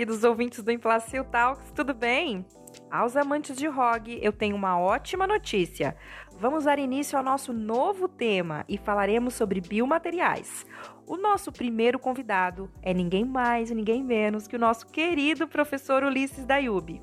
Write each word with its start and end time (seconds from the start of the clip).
queridos 0.00 0.24
ouvintes 0.24 0.62
do 0.62 0.72
Implacil 0.72 1.22
Talks, 1.24 1.70
tudo 1.72 1.92
bem? 1.92 2.46
Aos 2.90 3.18
amantes 3.18 3.54
de 3.54 3.66
ROG, 3.66 4.18
eu 4.22 4.32
tenho 4.32 4.56
uma 4.56 4.80
ótima 4.80 5.26
notícia. 5.26 5.94
Vamos 6.38 6.64
dar 6.64 6.78
início 6.78 7.18
ao 7.18 7.22
nosso 7.22 7.52
novo 7.52 8.08
tema 8.08 8.64
e 8.66 8.78
falaremos 8.78 9.34
sobre 9.34 9.60
biomateriais. 9.60 10.64
O 11.06 11.18
nosso 11.18 11.52
primeiro 11.52 11.98
convidado 11.98 12.72
é 12.80 12.94
ninguém 12.94 13.26
mais 13.26 13.70
e 13.70 13.74
ninguém 13.74 14.02
menos 14.02 14.48
que 14.48 14.56
o 14.56 14.58
nosso 14.58 14.86
querido 14.86 15.46
professor 15.46 16.02
Ulisses 16.02 16.46
Dayubi. 16.46 17.02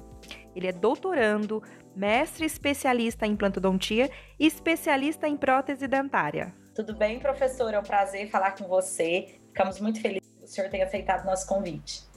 Ele 0.55 0.66
é 0.66 0.71
doutorando, 0.71 1.61
mestre 1.95 2.48
especialista 2.48 3.27
em 3.27 3.35
plantodontia 3.35 4.09
e 4.40 4.48
especialista 4.48 5.27
em 5.27 5.38
prótese 5.38 5.88
dentária. 5.88 6.52
Tudo 6.73 6.95
bem, 6.95 7.20
professor? 7.20 7.71
É 7.71 7.79
um 7.79 7.84
prazer 7.84 8.27
falar 8.32 8.55
com 8.55 8.68
você. 8.68 9.40
Ficamos 9.49 9.79
muito 9.79 10.02
felizes 10.02 10.27
que 10.35 10.45
o 10.45 10.48
senhor 10.48 10.71
tenha 10.71 10.85
aceitado 10.85 11.21
o 11.21 11.26
nosso 11.27 11.48
convite. 11.48 12.07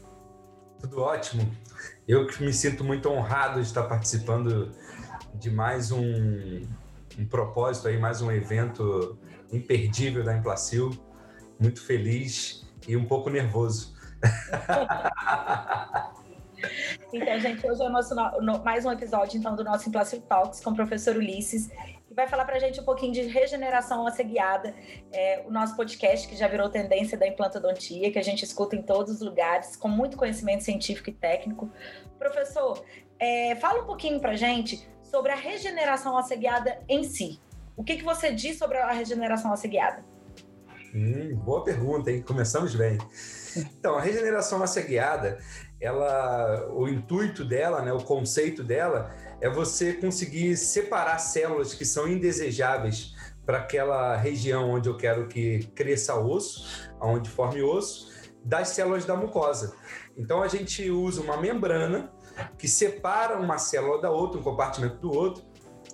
Tudo 0.81 1.03
ótimo. 1.03 1.51
Eu 2.07 2.27
que 2.27 2.43
me 2.43 2.53
sinto 2.53 2.83
muito 2.83 3.09
honrado 3.09 3.61
de 3.61 3.67
estar 3.67 3.85
participando 3.85 4.73
de 5.35 5.51
mais 5.51 5.93
um, 5.93 6.67
um 7.19 7.27
propósito 7.29 7.89
aí, 7.89 7.99
mais 7.99 8.21
um 8.23 8.31
evento 8.31 9.19
imperdível 9.53 10.25
da 10.25 10.37
Implacil. 10.37 10.91
Muito 11.59 11.83
feliz 11.83 12.67
e 12.89 12.97
um 12.97 13.05
pouco 13.05 13.31
nervoso. 13.31 13.95
Então, 17.13 17.41
gente, 17.41 17.67
hoje 17.67 17.83
é 17.83 17.87
o 17.87 17.91
nosso, 17.91 18.15
no, 18.15 18.63
mais 18.63 18.85
um 18.85 18.93
episódio 18.93 19.39
então, 19.39 19.57
do 19.57 19.65
nosso 19.65 19.89
Implacil 19.89 20.21
Talks 20.23 20.61
com 20.61 20.71
o 20.71 20.77
professor 20.77 21.17
Ulisses, 21.17 21.71
que 22.11 22.15
vai 22.15 22.27
falar 22.27 22.45
para 22.45 22.57
a 22.57 22.59
gente 22.59 22.81
um 22.81 22.85
pouquinho 22.85 23.13
de 23.13 23.23
regeneração 23.23 24.05
assegurada, 24.05 24.75
é, 25.13 25.45
o 25.47 25.51
nosso 25.53 25.77
podcast 25.77 26.27
que 26.27 26.35
já 26.35 26.49
virou 26.49 26.69
tendência 26.69 27.17
da 27.17 27.25
implantodontia, 27.25 28.11
que 28.11 28.19
a 28.19 28.23
gente 28.23 28.45
escuta 28.45 28.75
em 28.75 28.83
todos 28.83 29.15
os 29.15 29.21
lugares, 29.21 29.77
com 29.77 29.87
muito 29.87 30.17
conhecimento 30.17 30.65
científico 30.65 31.09
e 31.09 31.13
técnico. 31.13 31.71
Professor, 32.19 32.85
é, 33.17 33.55
fala 33.55 33.83
um 33.83 33.87
pouquinho 33.87 34.19
para 34.19 34.33
a 34.33 34.37
gente 34.37 34.91
sobre 35.05 35.31
a 35.31 35.37
regeneração 35.37 36.19
assegurada 36.19 36.83
em 36.89 37.05
si. 37.05 37.41
O 37.77 37.85
que, 37.85 37.97
que 37.97 38.05
você 38.05 38.33
diz 38.33 38.59
sobre 38.59 38.79
a 38.79 38.91
regeneração 38.91 39.53
assegurada? 39.53 40.05
Hum, 40.93 41.37
boa 41.37 41.63
pergunta, 41.63 42.11
hein? 42.11 42.23
Começamos 42.23 42.75
bem. 42.75 42.99
Então, 43.57 43.97
a 43.97 44.01
regeneração 44.01 44.63
asseguiada 44.63 45.39
ela, 45.81 46.69
o 46.73 46.89
intuito 46.89 47.45
dela, 47.45 47.81
né, 47.83 47.93
o 47.93 48.03
conceito 48.03 48.63
dela 48.63 49.11
é 49.41 49.49
você 49.49 49.95
conseguir 49.95 50.57
separar 50.57 51.19
células 51.19 51.75
que 51.75 51.85
são 51.85 52.07
indesejáveis 52.07 53.15
para 53.45 53.59
aquela 53.59 54.17
região 54.17 54.71
onde 54.71 54.89
eu 54.89 54.97
quero 54.97 55.27
que 55.27 55.67
cresça 55.75 56.15
osso, 56.15 56.91
onde 57.01 57.29
forme 57.29 57.63
osso, 57.63 58.11
das 58.45 58.69
células 58.69 59.05
da 59.05 59.17
mucosa. 59.17 59.75
Então 60.17 60.43
a 60.43 60.49
gente 60.49 60.91
usa 60.91 61.21
uma 61.21 61.37
membrana 61.37 62.13
que 62.59 62.69
separa 62.69 63.39
uma 63.39 63.59
célula 63.59 64.01
da 64.01 64.11
outra, 64.11 64.41
um 64.41 64.43
compartimento 64.43 64.97
do 64.97 65.13
outro. 65.13 65.45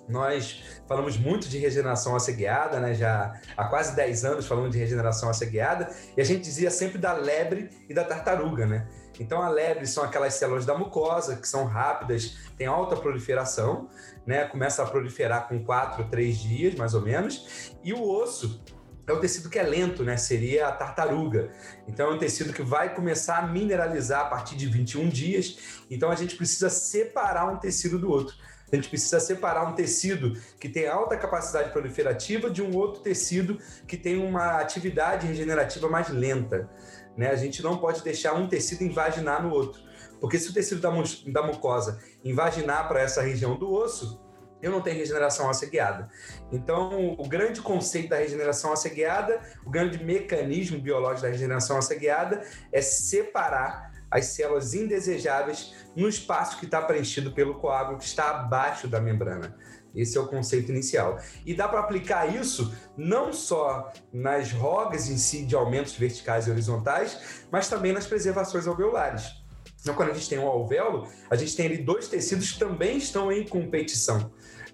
Nós 0.07 0.63
falamos 0.87 1.17
muito 1.17 1.49
de 1.49 1.57
regeneração 1.57 2.15
asseguiada, 2.15 2.79
né? 2.79 2.93
Já 2.93 3.33
há 3.57 3.65
quase 3.65 3.95
10 3.95 4.23
anos 4.23 4.45
falando 4.45 4.69
de 4.69 4.77
regeneração 4.77 5.29
asseguiada, 5.29 5.89
e 6.15 6.21
a 6.21 6.23
gente 6.23 6.41
dizia 6.41 6.71
sempre 6.71 6.97
da 6.97 7.11
lebre 7.11 7.69
e 7.89 7.93
da 7.93 8.05
tartaruga, 8.05 8.65
né? 8.65 8.87
Então, 9.19 9.41
a 9.41 9.49
lebre 9.49 9.85
são 9.85 10.03
aquelas 10.03 10.35
células 10.35 10.65
da 10.65 10.77
mucosa 10.77 11.35
que 11.35 11.47
são 11.47 11.65
rápidas, 11.65 12.37
têm 12.57 12.67
alta 12.67 12.95
proliferação, 12.95 13.89
né? 14.25 14.45
Começa 14.45 14.83
a 14.83 14.85
proliferar 14.85 15.47
com 15.47 15.63
4, 15.63 16.05
3 16.05 16.37
dias, 16.37 16.75
mais 16.75 16.93
ou 16.93 17.01
menos. 17.01 17.71
E 17.83 17.93
o 17.93 18.01
osso 18.01 18.63
é 19.07 19.13
o 19.13 19.19
tecido 19.19 19.49
que 19.49 19.57
é 19.57 19.63
lento, 19.63 20.03
né? 20.03 20.17
Seria 20.17 20.67
a 20.67 20.71
tartaruga. 20.71 21.49
Então, 21.87 22.11
é 22.11 22.13
um 22.13 22.17
tecido 22.17 22.53
que 22.53 22.61
vai 22.61 22.93
começar 22.93 23.37
a 23.37 23.47
mineralizar 23.47 24.21
a 24.21 24.25
partir 24.25 24.55
de 24.55 24.67
21 24.67 25.09
dias. 25.09 25.57
Então, 25.89 26.11
a 26.11 26.15
gente 26.15 26.35
precisa 26.35 26.69
separar 26.69 27.51
um 27.51 27.57
tecido 27.57 27.97
do 27.97 28.09
outro. 28.09 28.35
A 28.71 28.75
gente 28.75 28.89
precisa 28.89 29.19
separar 29.21 29.65
um 29.65 29.73
tecido 29.73 30.33
que 30.59 30.67
tem 30.67 30.87
alta 30.87 31.15
capacidade 31.15 31.71
proliferativa 31.71 32.49
de 32.49 32.61
um 32.61 32.75
outro 32.75 33.01
tecido 33.01 33.57
que 33.87 33.95
tem 33.95 34.21
uma 34.21 34.59
atividade 34.59 35.25
regenerativa 35.25 35.87
mais 35.87 36.09
lenta. 36.09 36.69
Né? 37.17 37.29
A 37.29 37.35
gente 37.35 37.63
não 37.63 37.77
pode 37.77 38.03
deixar 38.03 38.33
um 38.33 38.47
tecido 38.47 38.83
invaginar 38.83 39.41
no 39.43 39.51
outro. 39.51 39.81
Porque 40.21 40.37
se 40.37 40.49
o 40.49 40.53
tecido 40.53 40.81
da, 40.81 40.91
da 41.31 41.41
mucosa 41.45 41.99
invaginar 42.23 42.87
para 42.87 43.01
essa 43.01 43.21
região 43.21 43.57
do 43.57 43.71
osso, 43.71 44.21
eu 44.61 44.71
não 44.71 44.81
tenho 44.81 44.97
regeneração 44.97 45.49
asseguiada. 45.49 46.09
Então, 46.51 47.15
o 47.17 47.27
grande 47.27 47.61
conceito 47.61 48.09
da 48.09 48.17
regeneração 48.17 48.73
asseguiada, 48.73 49.39
o 49.65 49.69
grande 49.69 50.03
mecanismo 50.03 50.79
biológico 50.79 51.23
da 51.23 51.29
regeneração 51.29 51.77
asseguiada 51.77 52.43
é 52.71 52.81
separar 52.81 53.91
as 54.09 54.27
células 54.27 54.73
indesejáveis 54.73 55.73
no 55.95 56.07
espaço 56.07 56.57
que 56.57 56.65
está 56.65 56.81
preenchido 56.81 57.33
pelo 57.33 57.55
coágulo 57.55 57.97
que 57.97 58.05
está 58.05 58.31
abaixo 58.31 58.87
da 58.87 58.99
membrana. 58.99 59.55
Esse 59.97 60.17
é 60.17 60.21
o 60.21 60.27
conceito 60.27 60.71
inicial. 60.71 61.19
E 61.45 61.53
dá 61.53 61.67
para 61.67 61.79
aplicar 61.79 62.33
isso 62.33 62.73
não 62.95 63.33
só 63.33 63.91
nas 64.13 64.51
rogas 64.51 65.09
em 65.09 65.17
si 65.17 65.45
de 65.45 65.55
aumentos 65.55 65.93
verticais 65.93 66.47
e 66.47 66.51
horizontais, 66.51 67.45
mas 67.51 67.67
também 67.67 67.91
nas 67.91 68.05
preservações 68.05 68.67
alveolares. 68.67 69.45
Então, 69.81 69.95
quando 69.95 70.11
a 70.11 70.13
gente 70.13 70.29
tem 70.29 70.39
um 70.39 70.47
alvéolo, 70.47 71.07
a 71.29 71.35
gente 71.35 71.55
tem 71.55 71.65
ali 71.65 71.77
dois 71.77 72.07
tecidos 72.07 72.51
que 72.51 72.59
também 72.59 72.97
estão 72.97 73.31
em 73.31 73.47
competição. 73.47 74.31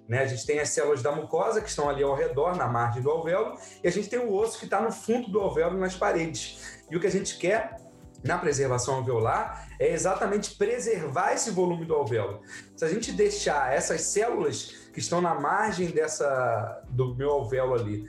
Né? 0.08 0.20
A 0.20 0.26
gente 0.26 0.46
tem 0.46 0.60
as 0.60 0.70
células 0.70 1.02
da 1.02 1.12
mucosa 1.12 1.62
que 1.62 1.70
estão 1.70 1.90
ali 1.90 2.04
ao 2.04 2.16
redor, 2.16 2.56
na 2.56 2.68
margem 2.68 3.02
do 3.02 3.10
alvéolo, 3.10 3.58
e 3.84 3.88
a 3.88 3.92
gente 3.92 4.10
tem 4.10 4.20
o 4.20 4.34
osso 4.34 4.60
que 4.60 4.66
está 4.66 4.82
no 4.82 4.92
fundo 4.92 5.30
do 5.30 5.40
alvéolo, 5.40 5.78
nas 5.78 5.96
paredes. 5.96 6.82
E 6.90 6.98
o 6.98 7.00
que 7.00 7.08
a 7.08 7.12
gente 7.12 7.38
quer 7.38 7.78
na 8.24 8.38
preservação 8.38 8.96
alveolar 8.96 9.68
é 9.80 9.92
exatamente 9.92 10.56
preservar 10.56 11.34
esse 11.34 11.52
volume 11.52 11.86
do 11.86 11.94
alvéolo. 11.94 12.42
Se 12.76 12.86
a 12.86 12.88
gente 12.88 13.12
deixar 13.12 13.74
essas 13.74 14.02
células 14.02 14.83
que 14.94 15.00
estão 15.00 15.20
na 15.20 15.34
margem 15.34 15.90
dessa 15.90 16.82
do 16.90 17.16
meu 17.16 17.32
alvéolo 17.32 17.74
ali 17.74 18.06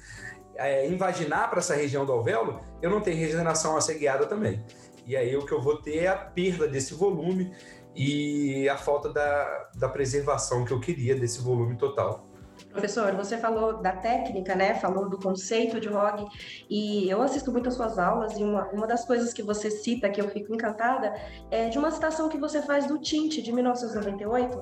é, 0.56 0.86
invaginar 0.88 1.50
para 1.50 1.58
essa 1.58 1.74
região 1.74 2.04
do 2.06 2.12
alvéolo, 2.12 2.60
eu 2.80 2.90
não 2.90 3.00
tenho 3.00 3.16
regeneração 3.16 3.76
asseguiada 3.76 4.26
também. 4.26 4.64
E 5.06 5.16
aí 5.16 5.36
o 5.36 5.44
que 5.44 5.52
eu 5.52 5.60
vou 5.60 5.80
ter 5.80 5.98
é 5.98 6.08
a 6.08 6.16
perda 6.16 6.66
desse 6.66 6.94
volume 6.94 7.52
e 7.94 8.68
a 8.68 8.76
falta 8.76 9.12
da, 9.12 9.68
da 9.76 9.88
preservação 9.88 10.64
que 10.64 10.72
eu 10.72 10.80
queria 10.80 11.14
desse 11.14 11.40
volume 11.42 11.76
total. 11.76 12.26
Professor, 12.74 13.12
você 13.14 13.38
falou 13.38 13.80
da 13.80 13.92
técnica, 13.92 14.56
né? 14.56 14.74
Falou 14.74 15.08
do 15.08 15.16
conceito 15.16 15.78
de 15.78 15.86
ROG 15.86 16.26
e 16.68 17.08
eu 17.08 17.22
assisto 17.22 17.52
muito 17.52 17.68
às 17.68 17.76
suas 17.76 18.00
aulas 18.00 18.36
e 18.36 18.42
uma, 18.42 18.64
uma 18.70 18.84
das 18.84 19.04
coisas 19.04 19.32
que 19.32 19.44
você 19.44 19.70
cita 19.70 20.10
que 20.10 20.20
eu 20.20 20.28
fico 20.28 20.52
encantada 20.52 21.14
é 21.52 21.68
de 21.68 21.78
uma 21.78 21.92
citação 21.92 22.28
que 22.28 22.36
você 22.36 22.60
faz 22.62 22.84
do 22.86 22.98
Tinte 22.98 23.40
de 23.40 23.52
1998, 23.52 24.60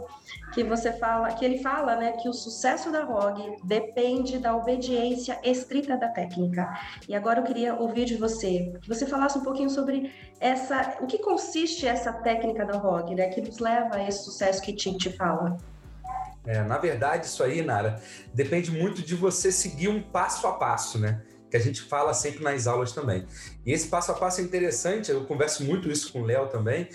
que 0.52 0.62
você 0.62 0.92
fala, 0.92 1.28
que 1.28 1.42
ele 1.42 1.62
fala, 1.62 1.96
né, 1.96 2.12
que 2.12 2.28
o 2.28 2.34
sucesso 2.34 2.92
da 2.92 3.02
ROG 3.02 3.56
depende 3.64 4.38
da 4.38 4.54
obediência 4.54 5.40
estrita 5.42 5.96
da 5.96 6.10
técnica. 6.10 6.70
E 7.08 7.14
agora 7.14 7.40
eu 7.40 7.44
queria 7.44 7.74
ouvir 7.74 8.04
de 8.04 8.16
você, 8.16 8.74
que 8.82 8.88
você 8.90 9.06
falasse 9.06 9.38
um 9.38 9.42
pouquinho 9.42 9.70
sobre 9.70 10.12
essa, 10.38 10.98
o 11.00 11.06
que 11.06 11.16
consiste 11.16 11.86
essa 11.86 12.12
técnica 12.12 12.66
da 12.66 12.76
ROG, 12.76 13.14
né, 13.14 13.28
que 13.28 13.40
nos 13.40 13.58
leva 13.58 13.96
a 13.96 14.06
esse 14.06 14.22
sucesso 14.22 14.60
que 14.60 14.74
Tinte 14.74 15.08
fala. 15.16 15.56
É, 16.44 16.62
na 16.62 16.78
verdade, 16.78 17.26
isso 17.26 17.42
aí, 17.42 17.62
Nara, 17.62 18.02
depende 18.34 18.70
muito 18.70 19.02
de 19.02 19.14
você 19.14 19.52
seguir 19.52 19.88
um 19.88 20.02
passo 20.02 20.46
a 20.46 20.52
passo, 20.52 20.98
né? 20.98 21.22
Que 21.48 21.56
a 21.56 21.60
gente 21.60 21.82
fala 21.82 22.12
sempre 22.14 22.42
nas 22.42 22.66
aulas 22.66 22.92
também. 22.92 23.26
E 23.64 23.72
esse 23.72 23.86
passo 23.86 24.10
a 24.10 24.14
passo 24.14 24.40
é 24.40 24.44
interessante, 24.44 25.10
eu 25.10 25.24
converso 25.24 25.62
muito 25.64 25.90
isso 25.90 26.12
com 26.12 26.22
o 26.22 26.24
Léo 26.24 26.48
também. 26.48 26.88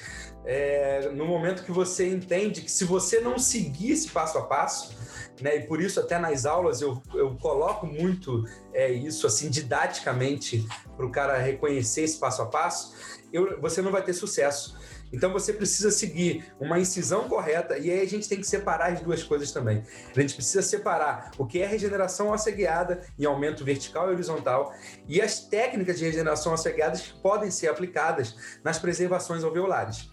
É, 0.43 1.09
no 1.13 1.25
momento 1.25 1.63
que 1.63 1.71
você 1.71 2.09
entende 2.09 2.61
que 2.61 2.71
se 2.71 2.83
você 2.83 3.19
não 3.19 3.37
seguir 3.37 3.91
esse 3.91 4.09
passo 4.09 4.37
a 4.37 4.43
passo, 4.43 4.95
né, 5.41 5.57
e 5.57 5.61
por 5.67 5.79
isso 5.81 5.99
até 5.99 6.17
nas 6.17 6.45
aulas 6.45 6.81
eu, 6.81 7.01
eu 7.13 7.35
coloco 7.35 7.85
muito 7.85 8.43
é, 8.73 8.89
isso 8.89 9.27
assim 9.27 9.49
didaticamente 9.49 10.65
para 10.95 11.05
o 11.05 11.11
cara 11.11 11.37
reconhecer 11.37 12.01
esse 12.01 12.17
passo 12.17 12.41
a 12.41 12.45
passo, 12.47 12.95
eu, 13.31 13.59
você 13.61 13.81
não 13.81 13.91
vai 13.91 14.01
ter 14.01 14.13
sucesso. 14.13 14.77
Então 15.11 15.31
você 15.31 15.53
precisa 15.53 15.89
seguir 15.91 16.45
uma 16.59 16.79
incisão 16.79 17.27
correta 17.27 17.77
e 17.77 17.89
aí 17.89 18.01
a 18.01 18.07
gente 18.07 18.27
tem 18.27 18.39
que 18.39 18.47
separar 18.47 18.91
as 18.91 19.01
duas 19.01 19.23
coisas 19.23 19.51
também. 19.51 19.83
A 20.15 20.21
gente 20.21 20.35
precisa 20.35 20.61
separar 20.61 21.31
o 21.37 21.45
que 21.45 21.61
é 21.61 21.65
regeneração 21.65 22.33
asseguiada 22.33 23.01
em 23.17 23.25
aumento 23.25 23.63
vertical 23.63 24.09
e 24.09 24.13
horizontal 24.13 24.73
e 25.07 25.21
as 25.21 25.39
técnicas 25.39 25.97
de 25.97 26.05
regeneração 26.05 26.53
asseguiadas 26.53 27.01
que 27.01 27.21
podem 27.21 27.49
ser 27.49 27.67
aplicadas 27.67 28.35
nas 28.63 28.77
preservações 28.79 29.43
alveolares. 29.43 30.09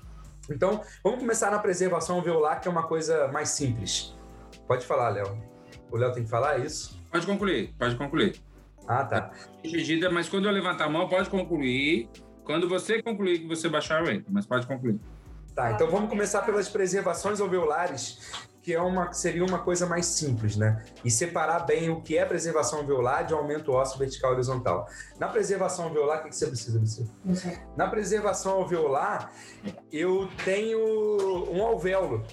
Então, 0.51 0.83
vamos 1.03 1.21
começar 1.21 1.51
na 1.51 1.59
preservação 1.59 2.17
alveolar, 2.17 2.61
que 2.61 2.69
é 2.69 2.71
uma 2.71 2.87
coisa 2.87 3.29
mais 3.29 3.49
simples. 3.49 4.15
Pode 4.69 4.85
falar, 4.87 5.09
Léo. 5.09 5.43
O 5.91 5.97
Léo 5.97 6.13
tem 6.13 6.25
que 6.25 6.31
falar 6.31 6.59
isso? 6.59 7.03
Pode 7.11 7.27
concluir, 7.27 7.75
pode 7.79 7.97
concluir. 7.97 8.43
Ah, 8.87 9.05
tá. 9.05 9.31
Mas 10.13 10.29
quando 10.29 10.47
eu 10.47 10.53
levantar 10.53 10.85
a 10.85 10.91
mão, 10.91 11.09
pode 11.09 11.31
concluir 11.31 12.11
quando 12.45 12.69
você 12.69 13.03
concluir 13.03 13.41
que 13.41 13.49
você 13.49 13.69
baixar 13.69 14.03
o 14.03 14.07
rate, 14.07 14.25
mas 14.29 14.47
pode 14.47 14.67
concluir. 14.67 15.01
Tá, 15.55 15.73
então 15.73 15.89
vamos 15.89 16.11
começar 16.11 16.43
pelas 16.43 16.69
preservações 16.69 17.41
alveolares, 17.41 18.19
que 18.61 18.73
é 18.73 18.81
uma, 18.81 19.13
seria 19.13 19.45
uma 19.45 19.61
coisa 19.61 19.87
mais 19.87 20.07
simples, 20.07 20.57
né? 20.57 20.83
E 21.05 21.11
separar 21.11 21.61
bem 21.61 21.91
o 21.91 22.01
que 22.01 22.19
é 22.19 22.25
preservação 22.25 22.81
alveolar 22.81 23.25
de 23.25 23.33
aumento 23.33 23.71
ósseo 23.71 23.99
vertical 23.99 24.31
e 24.31 24.35
horizontal. 24.35 24.89
Na 25.19 25.29
preservação 25.29 25.85
alveolar, 25.85 26.21
o 26.21 26.29
que 26.29 26.35
você 26.35 26.47
precisa, 26.47 26.79
Lucia? 26.79 27.07
Na 27.77 27.87
preservação 27.87 28.53
alveolar, 28.53 29.31
eu 29.93 30.29
tenho 30.45 30.81
um 31.53 31.63
alvéolo, 31.63 32.25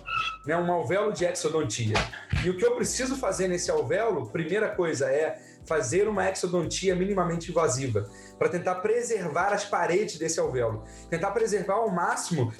né? 0.45 0.57
um 0.57 0.71
alvéolo 0.71 1.11
de 1.11 1.25
exodontia. 1.25 1.95
E 2.43 2.49
o 2.49 2.57
que 2.57 2.65
eu 2.65 2.75
preciso 2.75 3.15
fazer 3.17 3.47
nesse 3.47 3.69
alvéolo, 3.69 4.27
primeira 4.27 4.69
coisa, 4.69 5.11
é 5.11 5.37
fazer 5.65 6.07
uma 6.07 6.29
exodontia 6.29 6.95
minimamente 6.95 7.51
invasiva, 7.51 8.09
para 8.37 8.49
tentar 8.49 8.75
preservar 8.75 9.53
as 9.53 9.65
paredes 9.65 10.17
desse 10.17 10.39
alvéolo. 10.39 10.83
Tentar 11.09 11.31
preservar 11.31 11.75
ao 11.75 11.89
máximo 11.89 12.51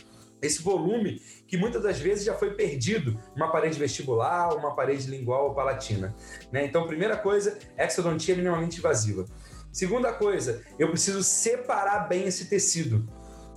esse 0.42 0.62
volume 0.62 1.22
que 1.48 1.56
muitas 1.56 1.84
das 1.84 2.00
vezes 2.00 2.26
já 2.26 2.34
foi 2.34 2.56
perdido 2.56 3.20
uma 3.36 3.52
parede 3.52 3.78
vestibular, 3.78 4.56
uma 4.56 4.76
parede 4.76 5.08
lingual 5.08 5.50
ou 5.50 5.54
palatina. 5.54 6.16
Né? 6.52 6.66
Então, 6.66 6.88
primeira 6.88 7.16
coisa, 7.16 7.58
exodontia 7.78 8.36
minimamente 8.36 8.80
invasiva. 8.80 9.26
Segunda 9.72 10.12
coisa, 10.12 10.64
eu 10.78 10.90
preciso 10.90 11.24
separar 11.24 12.08
bem 12.08 12.26
esse 12.26 12.46
tecido. 12.46 13.08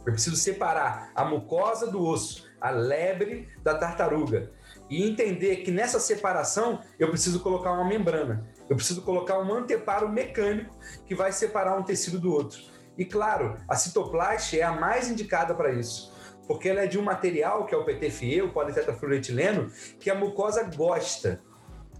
Eu 0.06 0.12
preciso 0.12 0.36
separar 0.36 1.10
a 1.14 1.24
mucosa 1.24 1.90
do 1.90 2.04
osso, 2.04 2.46
a 2.60 2.70
lebre 2.70 3.48
da 3.62 3.74
tartaruga. 3.76 4.52
E 4.88 5.02
entender 5.02 5.56
que 5.56 5.70
nessa 5.70 5.98
separação 5.98 6.80
eu 6.98 7.08
preciso 7.08 7.40
colocar 7.40 7.72
uma 7.72 7.84
membrana. 7.84 8.46
Eu 8.68 8.76
preciso 8.76 9.02
colocar 9.02 9.38
um 9.38 9.52
anteparo 9.52 10.08
mecânico 10.08 10.76
que 11.06 11.14
vai 11.14 11.32
separar 11.32 11.78
um 11.78 11.82
tecido 11.82 12.18
do 12.18 12.32
outro. 12.32 12.60
E 12.96 13.04
claro, 13.04 13.56
a 13.68 13.74
citoplast 13.74 14.58
é 14.58 14.62
a 14.62 14.72
mais 14.72 15.08
indicada 15.08 15.54
para 15.54 15.72
isso 15.72 16.14
porque 16.46 16.68
ela 16.68 16.82
é 16.82 16.86
de 16.86 16.98
um 16.98 17.02
material 17.02 17.66
que 17.66 17.74
é 17.74 17.78
o 17.78 17.84
PTFE, 17.84 18.42
o 18.42 18.52
politetrafluoretileno, 18.52 19.70
que 19.98 20.10
a 20.10 20.14
mucosa 20.14 20.62
gosta. 20.62 21.42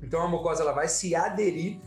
Então 0.02 0.20
a 0.20 0.28
mucosa 0.28 0.62
ela 0.62 0.72
vai 0.72 0.88
se 0.88 1.14
aderir 1.14 1.80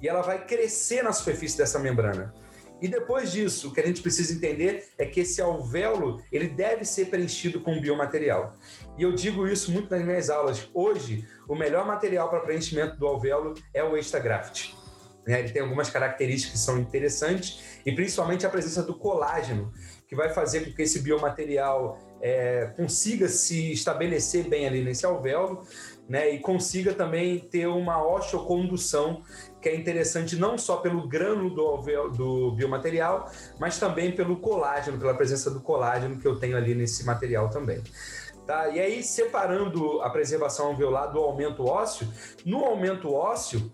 e 0.00 0.08
ela 0.08 0.22
vai 0.22 0.44
crescer 0.44 1.02
na 1.02 1.12
superfície 1.12 1.58
dessa 1.58 1.78
membrana. 1.78 2.32
E 2.80 2.88
depois 2.88 3.32
disso, 3.32 3.68
o 3.68 3.72
que 3.72 3.80
a 3.80 3.86
gente 3.86 4.02
precisa 4.02 4.34
entender 4.34 4.88
é 4.98 5.06
que 5.06 5.20
esse 5.20 5.40
alvéolo 5.40 6.22
ele 6.30 6.48
deve 6.48 6.84
ser 6.84 7.06
preenchido 7.06 7.60
com 7.60 7.80
biomaterial. 7.80 8.54
E 8.96 9.02
eu 9.02 9.12
digo 9.12 9.46
isso 9.46 9.72
muito 9.72 9.90
nas 9.90 10.04
minhas 10.04 10.30
aulas. 10.30 10.68
Hoje, 10.72 11.26
o 11.48 11.54
melhor 11.54 11.84
material 11.84 12.28
para 12.28 12.40
preenchimento 12.40 12.96
do 12.96 13.06
alvéolo 13.06 13.54
é 13.72 13.82
o 13.82 13.96
Extragraft. 13.96 14.72
Né? 15.26 15.40
Ele 15.40 15.50
tem 15.50 15.62
algumas 15.62 15.90
características 15.90 16.60
que 16.60 16.64
são 16.64 16.78
interessantes 16.78 17.80
e 17.84 17.92
principalmente 17.92 18.46
a 18.46 18.50
presença 18.50 18.82
do 18.82 18.94
colágeno, 18.94 19.72
que 20.06 20.14
vai 20.14 20.28
fazer 20.28 20.60
com 20.60 20.72
que 20.72 20.82
esse 20.82 21.00
biomaterial 21.00 21.98
é, 22.20 22.72
consiga 22.76 23.28
se 23.28 23.72
estabelecer 23.72 24.48
bem 24.48 24.66
ali 24.66 24.82
nesse 24.82 25.04
alvéolo, 25.04 25.66
né, 26.08 26.30
e 26.30 26.38
consiga 26.38 26.92
também 26.92 27.38
ter 27.38 27.66
uma 27.66 28.06
osteocondução, 28.06 29.22
que 29.60 29.68
é 29.70 29.74
interessante 29.74 30.36
não 30.36 30.56
só 30.58 30.76
pelo 30.76 31.08
grânulo 31.08 31.50
do, 31.50 31.62
alvéolo, 31.62 32.10
do 32.10 32.52
biomaterial, 32.52 33.30
mas 33.58 33.78
também 33.78 34.12
pelo 34.12 34.36
colágeno, 34.36 34.98
pela 34.98 35.14
presença 35.14 35.50
do 35.50 35.60
colágeno 35.60 36.18
que 36.18 36.26
eu 36.26 36.36
tenho 36.36 36.56
ali 36.56 36.74
nesse 36.74 37.04
material 37.04 37.48
também. 37.48 37.82
Tá? 38.46 38.68
E 38.68 38.80
aí, 38.80 39.02
separando 39.02 40.02
a 40.02 40.10
preservação 40.10 40.66
alveolar 40.66 41.12
do 41.12 41.18
aumento 41.18 41.66
ósseo, 41.66 42.06
no 42.44 42.64
aumento 42.64 43.12
ósseo, 43.12 43.72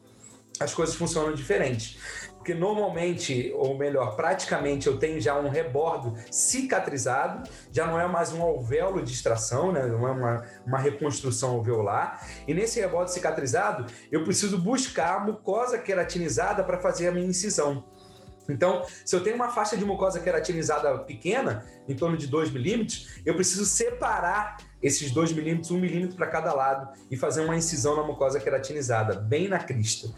as 0.60 0.74
coisas 0.74 0.94
funcionam 0.94 1.34
diferente 1.34 1.98
porque 2.40 2.54
normalmente, 2.54 3.52
ou 3.54 3.76
melhor, 3.76 4.16
praticamente 4.16 4.86
eu 4.86 4.98
tenho 4.98 5.20
já 5.20 5.38
um 5.38 5.50
rebordo 5.50 6.14
cicatrizado, 6.30 7.46
já 7.70 7.86
não 7.86 8.00
é 8.00 8.08
mais 8.08 8.32
um 8.32 8.40
alvéolo 8.40 9.02
de 9.02 9.12
extração, 9.12 9.70
né? 9.70 9.84
não 9.84 10.08
é 10.08 10.10
uma, 10.10 10.46
uma 10.66 10.78
reconstrução 10.78 11.50
alveolar. 11.50 12.26
E 12.48 12.54
nesse 12.54 12.80
rebordo 12.80 13.08
cicatrizado, 13.08 13.84
eu 14.10 14.24
preciso 14.24 14.56
buscar 14.56 15.16
a 15.16 15.20
mucosa 15.20 15.78
queratinizada 15.78 16.64
para 16.64 16.78
fazer 16.78 17.08
a 17.08 17.12
minha 17.12 17.26
incisão. 17.26 17.84
Então, 18.52 18.84
se 19.04 19.14
eu 19.14 19.22
tenho 19.22 19.36
uma 19.36 19.50
faixa 19.50 19.76
de 19.76 19.84
mucosa 19.84 20.20
queratinizada 20.20 20.98
pequena, 20.98 21.64
em 21.88 21.94
torno 21.94 22.16
de 22.16 22.26
2 22.26 22.50
milímetros, 22.50 23.20
eu 23.24 23.34
preciso 23.34 23.64
separar 23.64 24.58
esses 24.82 25.10
2 25.10 25.32
milímetros, 25.32 25.70
1 25.70 25.76
um 25.76 25.80
milímetro 25.80 26.16
para 26.16 26.26
cada 26.26 26.52
lado 26.52 26.88
e 27.10 27.16
fazer 27.16 27.42
uma 27.42 27.56
incisão 27.56 27.96
na 27.96 28.02
mucosa 28.02 28.40
queratinizada, 28.40 29.14
bem 29.14 29.48
na 29.48 29.58
crista 29.58 30.08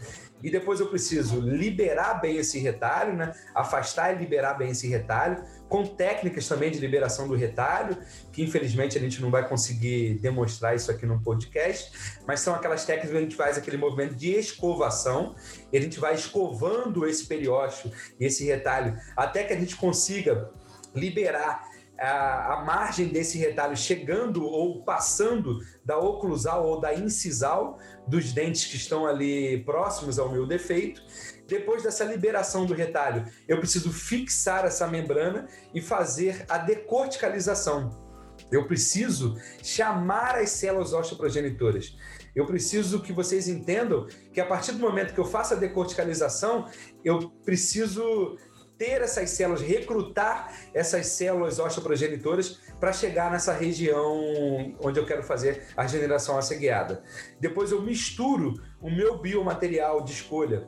e 0.43 0.51
depois 0.51 0.79
eu 0.79 0.87
preciso 0.87 1.39
liberar 1.39 2.15
bem 2.15 2.37
esse 2.37 2.59
retalho, 2.59 3.13
né? 3.13 3.33
afastar 3.55 4.13
e 4.13 4.19
liberar 4.19 4.55
bem 4.55 4.71
esse 4.71 4.87
retalho, 4.87 5.41
com 5.69 5.85
técnicas 5.85 6.47
também 6.47 6.69
de 6.69 6.79
liberação 6.79 7.27
do 7.27 7.35
retalho, 7.35 7.97
que 8.31 8.43
infelizmente 8.43 8.97
a 8.97 9.01
gente 9.01 9.21
não 9.21 9.31
vai 9.31 9.47
conseguir 9.47 10.19
demonstrar 10.19 10.75
isso 10.75 10.91
aqui 10.91 11.05
no 11.05 11.21
podcast, 11.21 12.19
mas 12.27 12.41
são 12.41 12.53
aquelas 12.53 12.85
técnicas 12.85 13.11
que 13.11 13.17
a 13.17 13.21
gente 13.21 13.35
faz 13.35 13.57
aquele 13.57 13.77
movimento 13.77 14.15
de 14.15 14.31
escovação, 14.31 15.33
e 15.71 15.77
a 15.77 15.81
gente 15.81 15.99
vai 15.99 16.13
escovando 16.13 17.07
esse 17.07 17.25
periósteo 17.25 17.91
esse 18.19 18.45
retalho 18.45 18.97
até 19.15 19.43
que 19.43 19.53
a 19.53 19.59
gente 19.59 19.75
consiga 19.75 20.51
liberar 20.93 21.72
a, 22.03 22.53
a, 22.53 22.65
margem 22.65 23.07
desse 23.07 23.37
retalho 23.37 23.77
chegando 23.77 24.45
ou 24.45 24.83
passando 24.83 25.59
da 25.85 25.97
oclusal 25.97 26.67
ou 26.67 26.79
da 26.81 26.93
incisal 26.93 27.79
dos 28.07 28.33
dentes 28.33 28.65
que 28.65 28.75
estão 28.75 29.05
ali 29.05 29.63
próximos 29.63 30.19
ao 30.19 30.31
meu 30.31 30.45
defeito. 30.45 31.01
Depois 31.47 31.83
dessa 31.83 32.03
liberação 32.03 32.65
do 32.65 32.73
retalho, 32.73 33.25
eu 33.47 33.57
preciso 33.59 33.91
fixar 33.91 34.65
essa 34.65 34.87
membrana 34.87 35.47
e 35.73 35.81
fazer 35.81 36.45
a 36.49 36.57
decorticalização. 36.57 38.03
Eu 38.51 38.67
preciso 38.67 39.35
chamar 39.61 40.35
as 40.35 40.49
células 40.49 40.93
osteoprogenitoras. 40.93 41.95
Eu 42.35 42.45
preciso 42.45 43.01
que 43.01 43.13
vocês 43.13 43.47
entendam 43.47 44.07
que 44.33 44.41
a 44.41 44.45
partir 44.45 44.73
do 44.73 44.79
momento 44.79 45.13
que 45.13 45.19
eu 45.19 45.25
faço 45.25 45.53
a 45.53 45.57
decorticalização, 45.57 46.67
eu 47.03 47.29
preciso 47.45 48.37
ter 48.77 49.01
essas 49.01 49.29
células, 49.31 49.61
recrutar 49.61 50.53
essas 50.73 51.07
células 51.07 51.59
osteoprogenitoras 51.59 52.59
para 52.79 52.91
chegar 52.91 53.31
nessa 53.31 53.53
região 53.53 54.75
onde 54.81 54.99
eu 54.99 55.05
quero 55.05 55.23
fazer 55.23 55.67
a 55.75 55.83
regeneração 55.83 56.37
asseguiada. 56.37 57.03
Depois 57.39 57.71
eu 57.71 57.81
misturo 57.81 58.53
o 58.81 58.89
meu 58.89 59.17
biomaterial 59.17 60.03
de 60.03 60.11
escolha. 60.11 60.67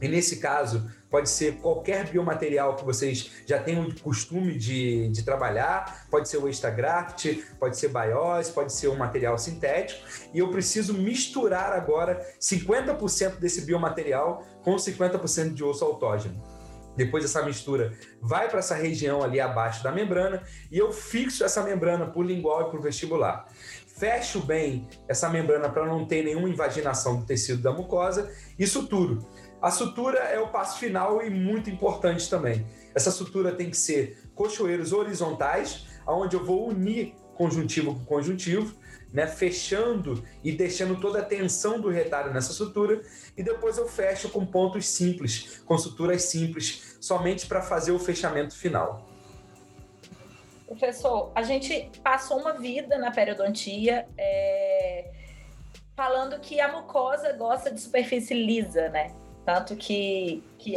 E 0.00 0.06
nesse 0.06 0.36
caso, 0.36 0.88
pode 1.10 1.28
ser 1.28 1.56
qualquer 1.56 2.08
biomaterial 2.08 2.76
que 2.76 2.84
vocês 2.84 3.32
já 3.44 3.60
tenham 3.60 3.90
costume 4.02 4.56
de, 4.56 5.08
de 5.08 5.24
trabalhar, 5.24 6.06
pode 6.08 6.28
ser 6.28 6.36
o 6.36 6.48
extragraft, 6.48 7.44
pode 7.58 7.76
ser 7.76 7.88
biose, 7.88 8.52
pode 8.52 8.72
ser 8.72 8.88
um 8.88 8.96
material 8.96 9.36
sintético, 9.36 10.00
e 10.32 10.38
eu 10.38 10.50
preciso 10.50 10.94
misturar 10.94 11.72
agora 11.72 12.24
50% 12.40 13.38
desse 13.40 13.62
biomaterial 13.62 14.44
com 14.62 14.76
50% 14.76 15.54
de 15.54 15.64
osso 15.64 15.84
autógeno. 15.84 16.57
Depois 16.98 17.24
essa 17.24 17.44
mistura 17.44 17.92
vai 18.20 18.48
para 18.48 18.58
essa 18.58 18.74
região 18.74 19.22
ali 19.22 19.40
abaixo 19.40 19.84
da 19.84 19.92
membrana 19.92 20.42
e 20.68 20.76
eu 20.76 20.92
fixo 20.92 21.44
essa 21.44 21.62
membrana 21.62 22.06
por 22.06 22.26
lingual 22.26 22.66
e 22.66 22.70
por 22.72 22.82
vestibular. 22.82 23.46
Fecho 23.86 24.40
bem 24.40 24.88
essa 25.06 25.28
membrana 25.28 25.68
para 25.68 25.86
não 25.86 26.04
ter 26.04 26.24
nenhuma 26.24 26.48
invaginação 26.48 27.20
do 27.20 27.24
tecido 27.24 27.62
da 27.62 27.72
mucosa 27.72 28.32
e 28.58 28.66
suturo. 28.66 29.24
A 29.62 29.70
sutura 29.70 30.18
é 30.18 30.40
o 30.40 30.48
passo 30.48 30.80
final 30.80 31.22
e 31.24 31.30
muito 31.30 31.70
importante 31.70 32.28
também. 32.28 32.66
Essa 32.92 33.12
sutura 33.12 33.52
tem 33.52 33.70
que 33.70 33.76
ser 33.76 34.18
cochoeiros 34.34 34.92
horizontais, 34.92 35.86
onde 36.04 36.34
eu 36.34 36.44
vou 36.44 36.68
unir 36.68 37.14
conjuntivo 37.36 37.94
com 37.94 38.04
conjuntivo, 38.04 38.74
né, 39.12 39.26
fechando 39.26 40.24
e 40.44 40.52
deixando 40.52 41.00
toda 41.00 41.20
a 41.20 41.24
tensão 41.24 41.80
do 41.80 41.88
retalho 41.88 42.32
nessa 42.32 42.52
sutura, 42.52 43.02
e 43.36 43.42
depois 43.42 43.78
eu 43.78 43.88
fecho 43.88 44.28
com 44.28 44.44
pontos 44.44 44.86
simples, 44.86 45.62
com 45.64 45.76
suturas 45.78 46.22
simples, 46.22 46.96
somente 47.00 47.46
para 47.46 47.62
fazer 47.62 47.92
o 47.92 47.98
fechamento 47.98 48.56
final. 48.56 49.06
Professor, 50.66 51.32
a 51.34 51.42
gente 51.42 51.90
passou 52.02 52.38
uma 52.38 52.52
vida 52.52 52.98
na 52.98 53.10
periodontia 53.10 54.06
é, 54.18 55.10
falando 55.96 56.38
que 56.40 56.60
a 56.60 56.70
mucosa 56.70 57.32
gosta 57.32 57.70
de 57.70 57.80
superfície 57.80 58.34
lisa, 58.34 58.90
né? 58.90 59.14
Tanto 59.46 59.74
que, 59.76 60.44
que 60.58 60.76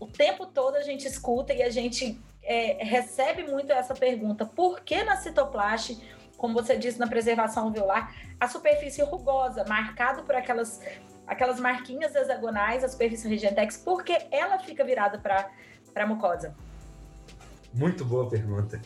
o 0.00 0.06
tempo 0.06 0.46
todo 0.46 0.76
a 0.76 0.82
gente 0.82 1.06
escuta 1.06 1.52
e 1.52 1.62
a 1.62 1.68
gente 1.68 2.18
é, 2.42 2.82
recebe 2.82 3.42
muito 3.42 3.70
essa 3.72 3.94
pergunta: 3.94 4.46
por 4.46 4.80
que 4.80 5.04
na 5.04 5.16
citoplast 5.16 6.00
como 6.36 6.54
você 6.54 6.76
disse 6.76 6.98
na 6.98 7.06
preservação 7.06 7.64
alveolar, 7.64 8.14
a 8.38 8.48
superfície 8.48 9.02
rugosa, 9.02 9.64
marcado 9.68 10.22
por 10.22 10.34
aquelas, 10.34 10.80
aquelas 11.26 11.58
marquinhas 11.58 12.14
hexagonais, 12.14 12.84
a 12.84 12.88
superfície 12.88 13.28
Regentex, 13.28 13.76
porque 13.78 14.26
ela 14.30 14.58
fica 14.58 14.84
virada 14.84 15.18
para 15.18 15.50
a 15.94 16.06
mucosa? 16.06 16.54
Muito 17.72 18.04
boa 18.04 18.28
pergunta, 18.28 18.80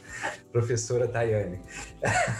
professora 0.50 1.06
Tayane. 1.06 1.60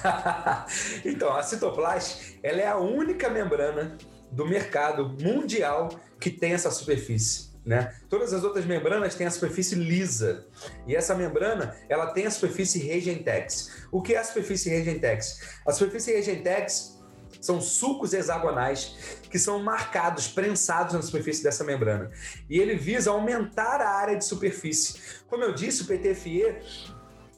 então, 1.05 1.33
a 1.33 1.43
citoplast, 1.43 2.41
ela 2.43 2.61
é 2.61 2.67
a 2.67 2.77
única 2.77 3.29
membrana 3.29 3.97
do 4.33 4.47
mercado 4.47 5.17
mundial 5.21 5.91
que 6.19 6.31
tem 6.31 6.53
essa 6.53 6.71
superfície. 6.71 7.50
Né? 7.71 7.95
Todas 8.09 8.33
as 8.33 8.43
outras 8.43 8.67
membranas 8.67 9.15
têm 9.15 9.29
a 9.29 9.31
superfície 9.31 9.77
lisa 9.77 10.45
e 10.89 10.97
essa 10.97 11.15
membrana 11.15 11.77
ela 11.89 12.13
tem 12.13 12.27
a 12.27 12.31
superfície 12.31 12.81
regentex. 12.81 13.87
O 13.93 14.03
que 14.03 14.13
é 14.13 14.19
a 14.19 14.25
superfície 14.25 14.69
regentex? 14.69 15.61
A 15.65 15.71
superfície 15.71 16.13
regentex 16.13 16.99
São 17.41 17.61
sucos 17.61 18.13
hexagonais 18.13 19.21
que 19.31 19.39
são 19.39 19.63
marcados, 19.63 20.27
prensados 20.27 20.95
na 20.95 21.01
superfície 21.01 21.45
dessa 21.45 21.63
membrana. 21.63 22.11
E 22.49 22.59
ele 22.59 22.75
visa 22.75 23.13
aumentar 23.13 23.81
a 23.81 23.89
área 23.89 24.17
de 24.17 24.25
superfície. 24.25 25.01
Como 25.29 25.45
eu 25.45 25.55
disse, 25.55 25.83
o 25.83 25.87
PTFE 25.87 26.57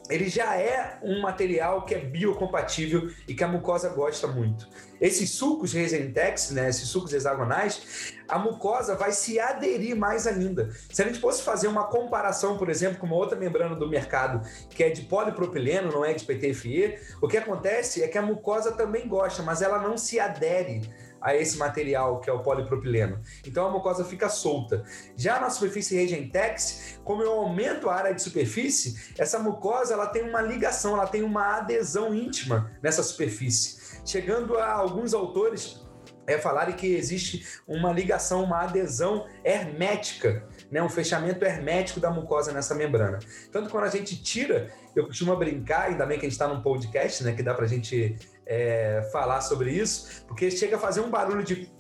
ele 0.09 0.28
já 0.28 0.56
é 0.56 0.99
um 1.02 1.21
material 1.21 1.85
que 1.85 1.94
é 1.94 1.99
biocompatível 1.99 3.11
e 3.26 3.35
que 3.35 3.44
a 3.44 3.49
mucosa 3.49 3.88
gosta 3.88 4.26
muito. 4.26 4.68
Esses 5.00 5.30
sucos 5.30 5.73
Resentex, 5.73 6.50
né, 6.50 6.68
esses 6.68 6.88
sucos 6.88 7.12
hexagonais, 7.12 8.12
a 8.28 8.38
mucosa 8.38 8.94
vai 8.94 9.12
se 9.12 9.38
aderir 9.38 9.97
mais 9.97 10.26
ainda. 10.26 10.71
Se 10.92 11.02
a 11.02 11.06
gente 11.06 11.21
fosse 11.21 11.42
fazer 11.42 11.68
uma 11.68 11.85
comparação, 11.85 12.56
por 12.56 12.68
exemplo, 12.68 12.99
com 12.99 13.06
uma 13.06 13.16
outra 13.16 13.38
membrana 13.38 13.75
do 13.75 13.88
mercado, 13.88 14.47
que 14.71 14.85
é 14.85 14.90
de 14.90 15.02
polipropileno, 15.02 15.90
não 15.90 16.04
é 16.04 16.12
de 16.12 16.25
PTFE, 16.25 16.99
o 17.21 17.28
que 17.28 17.37
acontece 17.37 18.02
é 18.02 18.09
que 18.09 18.18
a 18.18 18.23
mucosa 18.23 18.73
também 18.73 19.09
gosta, 19.09 19.42
mas 19.42 19.62
ela 19.62 19.80
não 19.80 19.97
se 19.97 20.21
adere 20.21 20.82
a 21.23 21.35
esse 21.35 21.57
material 21.57 22.21
que 22.21 22.29
é 22.29 22.33
o 22.33 22.43
polipropileno. 22.43 23.21
Então 23.47 23.67
a 23.67 23.71
mucosa 23.71 24.05
fica 24.05 24.29
solta. 24.29 24.85
Já 25.17 25.41
na 25.41 25.49
superfície 25.49 25.97
Regentex, 25.97 26.99
como 27.05 27.23
eu 27.23 27.33
aumento 27.33 27.88
a 27.88 27.95
área 27.95 28.14
de 28.14 28.23
superfície, 28.23 29.14
essa 29.19 29.38
mucosa 29.38 29.95
ela 29.95 30.07
tem 30.07 30.29
uma 30.29 30.43
ligação, 30.43 30.95
ela 30.95 31.07
tem 31.07 31.23
uma 31.23 31.59
adesão 31.59 32.14
íntima 32.14 32.71
nessa 32.83 33.02
superfície, 33.02 34.00
chegando 34.05 34.59
a 34.59 34.73
alguns 34.73 35.14
autores 35.14 35.81
é 36.26 36.38
falarem 36.38 36.75
que 36.75 36.87
existe 36.87 37.61
uma 37.67 37.93
ligação, 37.93 38.45
uma 38.45 38.62
adesão 38.62 39.26
hermética, 39.45 40.49
né, 40.73 40.83
um 40.83 40.88
fechamento 40.88 41.45
hermético 41.45 42.00
da 42.00 42.11
mucosa 42.11 42.50
nessa 42.50 42.75
membrana. 42.75 43.19
Tanto 43.52 43.69
quando 43.69 43.85
a 43.85 43.91
gente 43.91 44.21
tira, 44.21 44.73
eu 44.97 45.07
costumo 45.07 45.37
brincar, 45.37 45.91
ainda 45.91 46.07
bem 46.07 46.19
que 46.19 46.25
a 46.25 46.29
gente 46.29 46.33
está 46.33 46.49
num 46.49 46.62
podcast, 46.62 47.23
né, 47.23 47.33
que 47.35 47.43
dá 47.43 47.52
para 47.52 47.67
a 47.67 47.69
gente 47.69 48.17
é, 48.47 49.07
falar 49.12 49.43
sobre 49.43 49.71
isso, 49.71 50.25
porque 50.26 50.50
chega 50.50 50.76
a 50.76 50.79
fazer 50.79 51.02
um 51.02 51.11
barulho 51.11 51.45
de. 51.45 51.71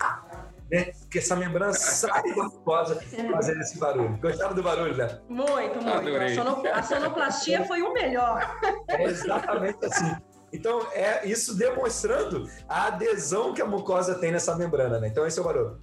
Né? 0.70 0.92
Porque 1.00 1.16
essa 1.16 1.34
membrana 1.34 1.72
sai 1.72 2.22
da 2.34 2.44
mucosa 2.44 3.00
fazendo 3.32 3.60
esse 3.62 3.78
barulho. 3.78 4.18
Gostaram 4.20 4.54
do 4.54 4.62
barulho, 4.62 4.94
né? 4.94 5.18
Muito, 5.26 5.82
muito. 5.82 6.68
A 6.68 6.82
sonoplastia 6.82 7.64
foi 7.64 7.80
o 7.80 7.90
melhor. 7.94 8.54
É 8.86 9.02
exatamente 9.04 9.78
assim. 9.86 10.14
Então, 10.52 10.86
é 10.92 11.26
isso 11.26 11.56
demonstrando 11.56 12.46
a 12.68 12.88
adesão 12.88 13.54
que 13.54 13.62
a 13.62 13.64
mucosa 13.64 14.16
tem 14.16 14.30
nessa 14.30 14.54
membrana, 14.56 15.00
né? 15.00 15.08
Então, 15.08 15.26
esse 15.26 15.38
é 15.38 15.40
o 15.40 15.44
barulho 15.46 15.80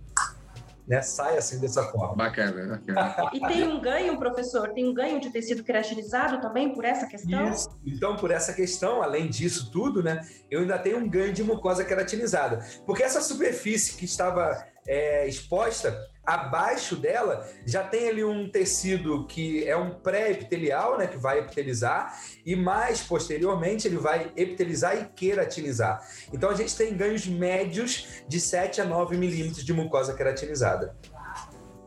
né, 0.88 1.02
sai 1.02 1.38
assim 1.38 1.60
dessa 1.60 1.84
forma. 1.92 2.16
Bacana, 2.16 2.78
bacana. 2.78 3.30
E 3.34 3.40
tem 3.40 3.68
um 3.68 3.80
ganho, 3.80 4.18
professor, 4.18 4.70
tem 4.74 4.88
um 4.88 4.94
ganho 4.94 5.20
de 5.20 5.30
tecido 5.30 5.64
queratinizado 5.64 6.40
também 6.42 6.74
por 6.74 6.86
essa 6.86 7.08
questão? 7.08 7.50
Isso. 7.50 7.70
Então, 7.86 8.16
por 8.16 8.32
essa 8.32 8.54
questão, 8.54 9.02
além 9.02 9.28
disso 9.30 9.72
tudo, 9.72 10.04
né, 10.04 10.22
eu 10.50 10.62
ainda 10.62 10.78
tenho 10.78 11.00
um 11.00 11.10
ganho 11.10 11.34
de 11.34 11.44
mucosa 11.44 11.84
queratinizada. 11.84 12.60
Porque 12.86 13.04
essa 13.04 13.22
superfície 13.22 13.98
que 13.98 14.06
estava 14.06 14.64
é, 14.88 15.28
exposta, 15.28 15.98
abaixo 16.26 16.96
dela 16.96 17.48
já 17.66 17.84
tem 17.84 18.10
ali 18.10 18.24
um 18.24 18.50
tecido 18.50 19.26
que 19.28 19.68
é 19.68 19.78
um 19.78 19.92
pré-epitelial, 19.92 20.98
né, 20.98 21.08
que 21.08 21.18
vai 21.18 21.40
epitelizar, 21.40 22.20
e 22.46 22.56
mais 22.56 23.02
posteriormente 23.02 23.88
ele 23.88 23.98
vai 23.98 24.32
epitelizar 24.36 24.98
e 24.98 25.06
queratinizar. 25.16 26.02
Então 26.34 26.50
a 26.50 26.56
gente 26.56 26.76
tem 26.76 26.96
ganhos 26.96 27.28
médios 27.28 28.24
de 28.28 28.40
7 28.40 28.82
a 28.82 28.86
9 28.86 29.18
milímetros 29.18 29.64
de 29.64 29.74
mucosa 29.74 30.16
queratinizada. 30.16 30.96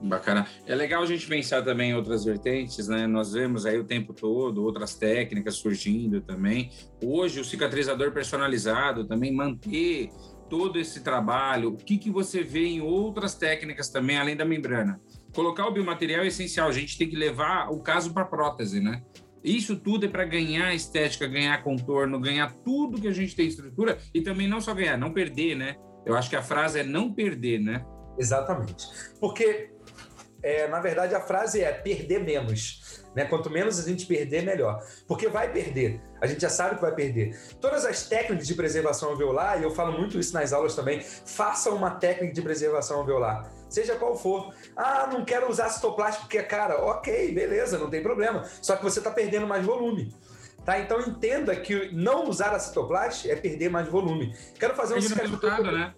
Bacana. 0.01 0.47
É 0.65 0.75
legal 0.77 1.03
a 1.03 1.07
gente 1.07 1.27
pensar 1.27 1.63
também 1.63 1.91
em 1.91 1.95
outras 1.95 2.25
vertentes, 2.25 2.87
né? 2.87 3.07
Nós 3.07 3.33
vemos 3.33 3.67
aí 3.67 3.77
o 3.79 3.85
tempo 3.85 4.13
todo 4.13 4.63
outras 4.63 4.95
técnicas 4.95 5.57
surgindo 5.57 6.21
também. 6.21 6.71
Hoje, 7.05 7.41
o 7.41 7.45
cicatrizador 7.45 8.13
personalizado 8.13 9.05
também 9.05 9.35
manter 9.35 10.11
todo 10.49 10.79
esse 10.79 11.01
trabalho? 11.01 11.71
O 11.71 11.77
que, 11.77 11.99
que 11.99 12.11
você 12.11 12.43
vê 12.43 12.67
em 12.67 12.81
outras 12.81 13.35
técnicas 13.35 13.89
também, 13.89 14.19
além 14.19 14.37
da 14.37 14.45
membrana? 14.45 15.01
Colocar 15.35 15.67
o 15.67 15.73
biomaterial 15.73 16.25
é 16.25 16.29
essencial, 16.29 16.69
a 16.69 16.73
gente 16.73 16.97
tem 16.97 17.09
que 17.09 17.17
levar 17.17 17.71
o 17.71 17.81
caso 17.81 18.13
para 18.13 18.25
prótese, 18.25 18.81
né? 18.81 19.03
Isso 19.43 19.77
tudo 19.77 20.07
é 20.07 20.09
para 20.09 20.25
ganhar 20.25 20.75
estética, 20.75 21.27
ganhar 21.27 21.63
contorno, 21.63 22.19
ganhar 22.19 22.53
tudo 22.65 23.01
que 23.01 23.07
a 23.07 23.13
gente 23.13 23.37
tem 23.37 23.47
estrutura 23.47 23.99
e 24.13 24.21
também 24.21 24.49
não 24.49 24.61
só 24.61 24.75
ganhar, 24.75 24.97
não 24.97 25.13
perder, 25.13 25.55
né? 25.55 25.77
Eu 26.05 26.17
acho 26.17 26.29
que 26.29 26.37
a 26.37 26.43
frase 26.43 26.81
é 26.81 26.83
não 26.83 27.13
perder, 27.13 27.61
né? 27.61 27.85
Exatamente. 28.19 28.87
Porque, 29.21 29.71
é, 30.49 30.67
na 30.67 30.81
verdade, 30.81 31.15
a 31.15 31.21
frase 31.21 31.63
é 31.63 31.71
perder 31.71 32.21
menos. 32.21 33.05
Né? 33.15 33.27
Quanto 33.27 33.51
menos 33.51 33.79
a 33.79 33.83
gente 33.83 34.07
perder, 34.07 34.43
melhor. 34.43 34.83
Porque 35.07 35.29
vai 35.29 35.53
perder. 35.53 36.01
A 36.23 36.27
gente 36.27 36.41
já 36.41 36.49
sabe 36.49 36.77
que 36.77 36.81
vai 36.81 36.95
perder. 36.95 37.39
Todas 37.61 37.85
as 37.85 38.09
técnicas 38.09 38.47
de 38.47 38.55
preservação 38.55 39.11
alveolar, 39.11 39.61
e 39.61 39.65
eu 39.65 39.71
falo 39.71 39.93
muito 39.93 40.19
isso 40.19 40.33
nas 40.33 40.55
aulas 40.55 40.75
também, 40.75 41.03
faça 41.03 41.71
uma 41.71 41.91
técnica 41.91 42.33
de 42.33 42.41
preservação 42.41 43.01
alveolar. 43.01 43.53
Seja 43.69 43.97
qual 43.97 44.17
for. 44.17 44.55
Ah, 44.75 45.11
não 45.13 45.23
quero 45.23 45.51
usar 45.51 45.69
citoplástico 45.69 46.25
porque 46.25 46.39
é 46.39 46.43
cara. 46.43 46.81
Ok, 46.83 47.35
beleza, 47.35 47.77
não 47.77 47.91
tem 47.91 48.03
problema. 48.03 48.45
Só 48.63 48.75
que 48.75 48.83
você 48.83 49.01
está 49.01 49.11
perdendo 49.11 49.47
mais 49.47 49.67
volume. 49.67 50.15
Tá? 50.65 50.79
Então 50.79 50.99
entenda 51.01 51.55
que 51.57 51.93
não 51.93 52.27
usar 52.27 52.55
a 52.55 52.59
citoplast 52.59 53.31
é 53.31 53.37
perder 53.37 53.69
mais 53.69 53.87
volume. 53.87 54.35
Quero 54.59 54.75
fazer 54.75 54.95
um 54.95 55.01
resultado, 55.01 55.71
né? 55.71 55.95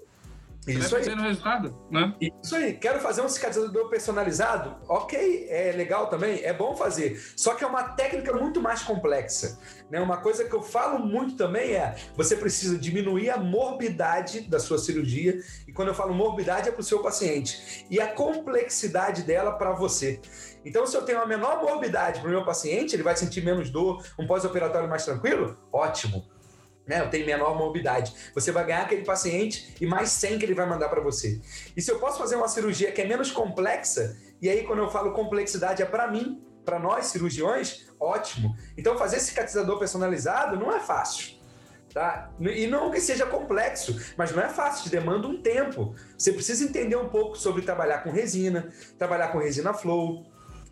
Isso 0.66 0.94
aí. 0.94 1.14
no 1.14 1.22
resultado, 1.22 1.74
né? 1.90 2.14
Isso 2.20 2.54
aí. 2.54 2.74
Quero 2.74 3.00
fazer 3.00 3.22
um 3.22 3.28
cicatrizador 3.28 3.88
personalizado? 3.88 4.76
Ok, 4.88 5.46
é 5.48 5.72
legal 5.72 6.08
também, 6.08 6.44
é 6.44 6.52
bom 6.52 6.76
fazer. 6.76 7.20
Só 7.34 7.54
que 7.54 7.64
é 7.64 7.66
uma 7.66 7.82
técnica 7.82 8.32
muito 8.34 8.60
mais 8.60 8.82
complexa. 8.82 9.58
Né? 9.90 10.00
Uma 10.00 10.18
coisa 10.18 10.44
que 10.44 10.54
eu 10.54 10.62
falo 10.62 10.98
muito 10.98 11.34
também 11.36 11.72
é: 11.72 11.96
você 12.14 12.36
precisa 12.36 12.78
diminuir 12.78 13.30
a 13.30 13.38
morbidade 13.38 14.42
da 14.42 14.60
sua 14.60 14.78
cirurgia. 14.78 15.40
E 15.66 15.72
quando 15.72 15.88
eu 15.88 15.94
falo 15.94 16.14
morbidade, 16.14 16.68
é 16.68 16.72
para 16.72 16.80
o 16.80 16.84
seu 16.84 17.02
paciente. 17.02 17.86
E 17.90 18.00
a 18.00 18.08
complexidade 18.08 19.22
dela 19.22 19.52
para 19.52 19.72
você. 19.72 20.20
Então, 20.62 20.86
se 20.86 20.94
eu 20.94 21.02
tenho 21.02 21.18
uma 21.18 21.26
menor 21.26 21.62
morbidade 21.62 22.20
para 22.20 22.28
o 22.28 22.30
meu 22.30 22.44
paciente, 22.44 22.94
ele 22.94 23.02
vai 23.02 23.16
sentir 23.16 23.42
menos 23.42 23.70
dor, 23.70 24.04
um 24.18 24.26
pós-operatório 24.26 24.88
mais 24.88 25.04
tranquilo? 25.06 25.56
Ótimo 25.72 26.39
né? 26.90 27.06
Tenho 27.06 27.25
menor 27.25 27.56
morbidade. 27.56 28.12
Você 28.35 28.50
vai 28.50 28.66
ganhar 28.66 28.82
aquele 28.82 29.04
paciente 29.04 29.76
e 29.80 29.87
mais 29.87 30.11
100 30.11 30.40
que 30.40 30.44
ele 30.44 30.54
vai 30.54 30.68
mandar 30.68 30.88
para 30.88 31.00
você. 31.00 31.40
E 31.76 31.80
se 31.80 31.88
eu 31.88 32.00
posso 32.00 32.18
fazer 32.18 32.35
uma 32.35 32.49
cirurgia 32.49 32.90
que 32.90 33.00
é 33.00 33.06
menos 33.06 33.30
complexa, 33.30 34.16
e 34.42 34.50
aí 34.50 34.64
quando 34.64 34.80
eu 34.80 34.90
falo 34.90 35.12
complexidade 35.12 35.80
é 35.80 35.87
para 35.87 36.11
mim, 36.11 36.42
para 36.64 36.80
nós 36.80 37.06
cirurgiões, 37.06 37.87
ótimo. 37.99 38.56
Então 38.76 38.99
fazer 38.99 39.20
cicatrizador 39.20 39.78
personalizado 39.78 40.59
não 40.59 40.75
é 40.75 40.80
fácil. 40.80 41.38
Tá? 41.94 42.30
E 42.40 42.66
não 42.66 42.90
que 42.90 43.00
seja 43.00 43.26
complexo, 43.26 43.97
mas 44.16 44.32
não 44.32 44.42
é 44.42 44.49
fácil, 44.49 44.90
demanda 44.90 45.26
um 45.26 45.40
tempo. 45.40 45.94
Você 46.18 46.32
precisa 46.32 46.64
entender 46.64 46.97
um 46.97 47.09
pouco 47.09 47.37
sobre 47.37 47.62
trabalhar 47.62 47.99
com 47.99 48.11
resina, 48.11 48.68
trabalhar 48.97 49.28
com 49.28 49.38
resina 49.38 49.73
flow, 49.75 50.25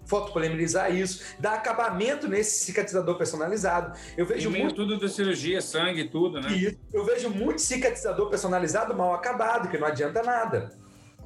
fotopolimerizar 0.08 0.92
isso, 0.92 1.22
dar 1.38 1.54
acabamento 1.54 2.26
nesse 2.26 2.64
cicatrizador 2.64 3.16
personalizado. 3.16 3.96
Eu 4.16 4.24
vejo 4.26 4.50
muito 4.50 4.74
tudo 4.74 4.98
da 4.98 5.08
cirurgia, 5.08 5.60
sangue, 5.60 6.08
tudo, 6.08 6.40
né? 6.40 6.50
E 6.50 6.78
eu 6.92 7.04
vejo 7.04 7.28
muito 7.28 7.60
cicatrizador 7.60 8.28
personalizado 8.30 8.96
mal 8.96 9.14
acabado, 9.14 9.68
que 9.68 9.76
não 9.76 9.86
adianta 9.86 10.22
nada. 10.22 10.72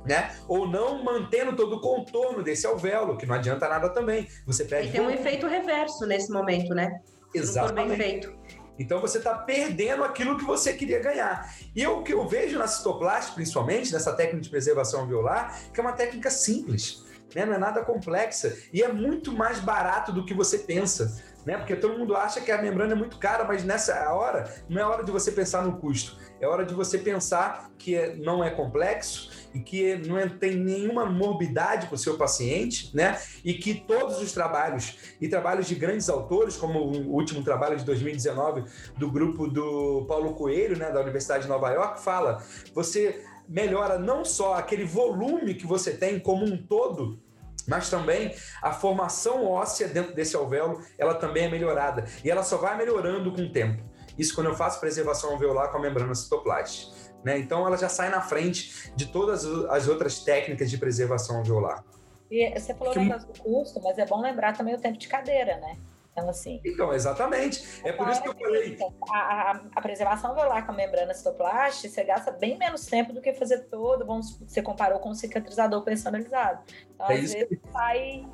Né? 0.05 0.35
Ou 0.49 0.67
não 0.67 1.05
mantendo 1.05 1.55
todo 1.55 1.77
o 1.77 1.81
contorno 1.81 2.43
desse 2.43 2.67
alvéolo, 2.67 3.17
que 3.17 3.25
não 3.25 3.37
adianta 3.37 3.69
nada 3.69 3.89
também. 3.89 4.27
Você 4.45 4.65
perde. 4.65 4.89
E 4.89 4.91
tem 4.91 5.01
um 5.01 5.09
efeito 5.09 5.47
reverso 5.47 6.05
nesse 6.07 6.33
momento, 6.33 6.75
né? 6.75 7.01
Exatamente. 7.33 7.89
bem 7.89 7.97
feito. 7.97 8.35
Então 8.77 9.01
você 9.01 9.19
está 9.19 9.33
perdendo 9.35 10.03
aquilo 10.03 10.37
que 10.37 10.45
você 10.45 10.73
queria 10.73 10.99
ganhar. 10.99 11.55
E 11.77 11.87
o 11.87 12.03
que 12.03 12.13
eu 12.13 12.27
vejo 12.27 12.59
na 12.59 12.67
citoplástica, 12.67 13.37
principalmente, 13.37 13.93
nessa 13.93 14.13
técnica 14.13 14.43
de 14.43 14.51
preservação 14.51 15.03
alveolar, 15.03 15.57
que 15.73 15.79
é 15.79 15.83
uma 15.85 15.93
técnica 15.93 16.31
simples 16.31 17.05
né? 17.35 17.45
Não 17.45 17.55
é 17.55 17.59
nada 17.59 17.83
complexa 17.83 18.57
e 18.73 18.83
é 18.83 18.93
muito 18.93 19.33
mais 19.33 19.61
barato 19.61 20.13
do 20.13 20.25
que 20.25 20.35
você 20.35 20.59
pensa, 20.59 21.23
né? 21.45 21.57
Porque 21.57 21.77
todo 21.77 21.99
mundo 21.99 22.17
acha 22.17 22.41
que 22.41 22.51
a 22.51 22.61
membrana 22.61 22.93
é 22.93 22.97
muito 22.97 23.19
cara, 23.19 23.45
mas 23.45 23.65
nessa 23.65 24.13
hora 24.13 24.53
não 24.69 24.81
é 24.81 24.85
hora 24.85 25.05
de 25.05 25.11
você 25.11 25.33
pensar 25.33 25.63
no 25.63 25.79
custo, 25.79 26.17
é 26.41 26.47
hora 26.47 26.65
de 26.65 26.75
você 26.75 26.99
pensar 26.99 27.71
que 27.79 27.95
é, 27.95 28.17
não 28.17 28.43
é 28.43 28.51
complexo 28.51 29.31
e 29.55 29.61
que 29.61 29.97
não 30.07 30.19
é, 30.19 30.29
tem 30.29 30.57
nenhuma 30.57 31.05
morbidade 31.07 31.87
para 31.87 31.95
o 31.95 31.99
seu 31.99 32.17
paciente, 32.17 32.95
né? 32.95 33.21
E 33.45 33.55
que 33.55 33.75
todos 33.75 34.21
os 34.21 34.33
trabalhos 34.33 35.15
e 35.21 35.29
trabalhos 35.29 35.67
de 35.67 35.75
grandes 35.75 36.09
autores, 36.09 36.57
como 36.57 36.81
o 36.81 37.15
último 37.15 37.45
trabalho 37.45 37.77
de 37.77 37.85
2019 37.85 38.65
do 38.99 39.11
grupo 39.11 39.47
do 39.47 40.05
Paulo 40.07 40.35
Coelho, 40.35 40.77
né, 40.77 40.91
da 40.91 41.01
Universidade 41.01 41.45
de 41.45 41.49
Nova 41.49 41.71
York, 41.71 42.01
fala: 42.01 42.43
você 42.75 43.25
melhora 43.49 43.99
não 43.99 44.25
só 44.25 44.55
aquele 44.55 44.85
volume 44.85 45.55
que 45.55 45.67
você 45.67 45.93
tem 45.93 46.19
como 46.19 46.45
um 46.45 46.57
todo, 46.57 47.21
mas 47.67 47.89
também 47.89 48.35
a 48.63 48.73
formação 48.73 49.47
óssea 49.47 49.89
dentro 49.89 50.15
desse 50.15 50.37
alvéolo, 50.37 50.81
ela 50.99 51.15
também 51.15 51.45
é 51.45 51.49
melhorada. 51.49 52.05
E 52.25 52.31
ela 52.31 52.43
só 52.43 52.57
vai 52.57 52.77
melhorando 52.77 53.33
com 53.33 53.43
o 53.43 53.53
tempo. 53.53 53.83
Isso 54.19 54.35
quando 54.35 54.49
eu 54.49 54.55
faço 54.55 54.81
preservação 54.81 55.31
alveolar 55.31 55.71
com 55.71 55.79
a 55.79 55.81
membrana 55.81 56.15
citoplast. 56.15 56.91
Né? 57.25 57.39
Então 57.39 57.67
ela 57.67 57.77
já 57.77 57.89
sai 57.89 58.11
na 58.11 58.21
frente 58.21 58.93
de 58.97 59.07
todas 59.07 59.45
as 59.71 59.89
outras 59.89 60.21
técnicas 60.21 60.71
de 60.71 60.79
preservação 60.79 61.39
alveolar. 61.39 61.85
E 62.31 62.51
você 62.59 62.75
falou 62.75 62.93
que... 62.93 63.09
do 63.09 63.41
custo, 63.41 63.81
mas 63.83 63.99
é 63.99 64.07
bom 64.07 64.21
lembrar 64.21 64.57
também 64.57 64.75
o 64.75 64.81
tempo 64.81 64.99
de 64.99 65.07
cadeira, 65.07 65.59
né? 65.59 65.77
Então, 66.13 66.29
assim. 66.29 66.61
Então, 66.65 66.93
exatamente. 66.93 67.81
É 67.85 67.93
por 67.93 68.09
isso 68.09 68.23
que 68.23 68.29
eu 68.29 68.35
falei. 68.35 68.79
A, 69.11 69.19
a, 69.19 69.61
a 69.75 69.81
preservação 69.81 70.35
velar 70.35 70.65
com 70.65 70.73
a 70.73 70.75
membrana 70.75 71.15
citoplast, 71.15 71.89
você 71.89 72.05
gasta 72.05 72.31
bem 72.31 72.59
menos 72.59 72.87
tempo 72.87 73.13
do 73.13 73.21
que 73.21 73.33
fazer 73.33 73.65
todo, 73.71 74.05
vamos, 74.05 74.39
você 74.39 74.63
comparou 74.63 74.99
com 75.01 75.11
o 75.11 75.15
cicatrizador 75.15 75.83
personalizado. 75.83 76.63
Então, 76.95 77.07
é 77.11 77.15
às 77.15 77.33
vezes, 77.33 77.59
sai 77.73 78.27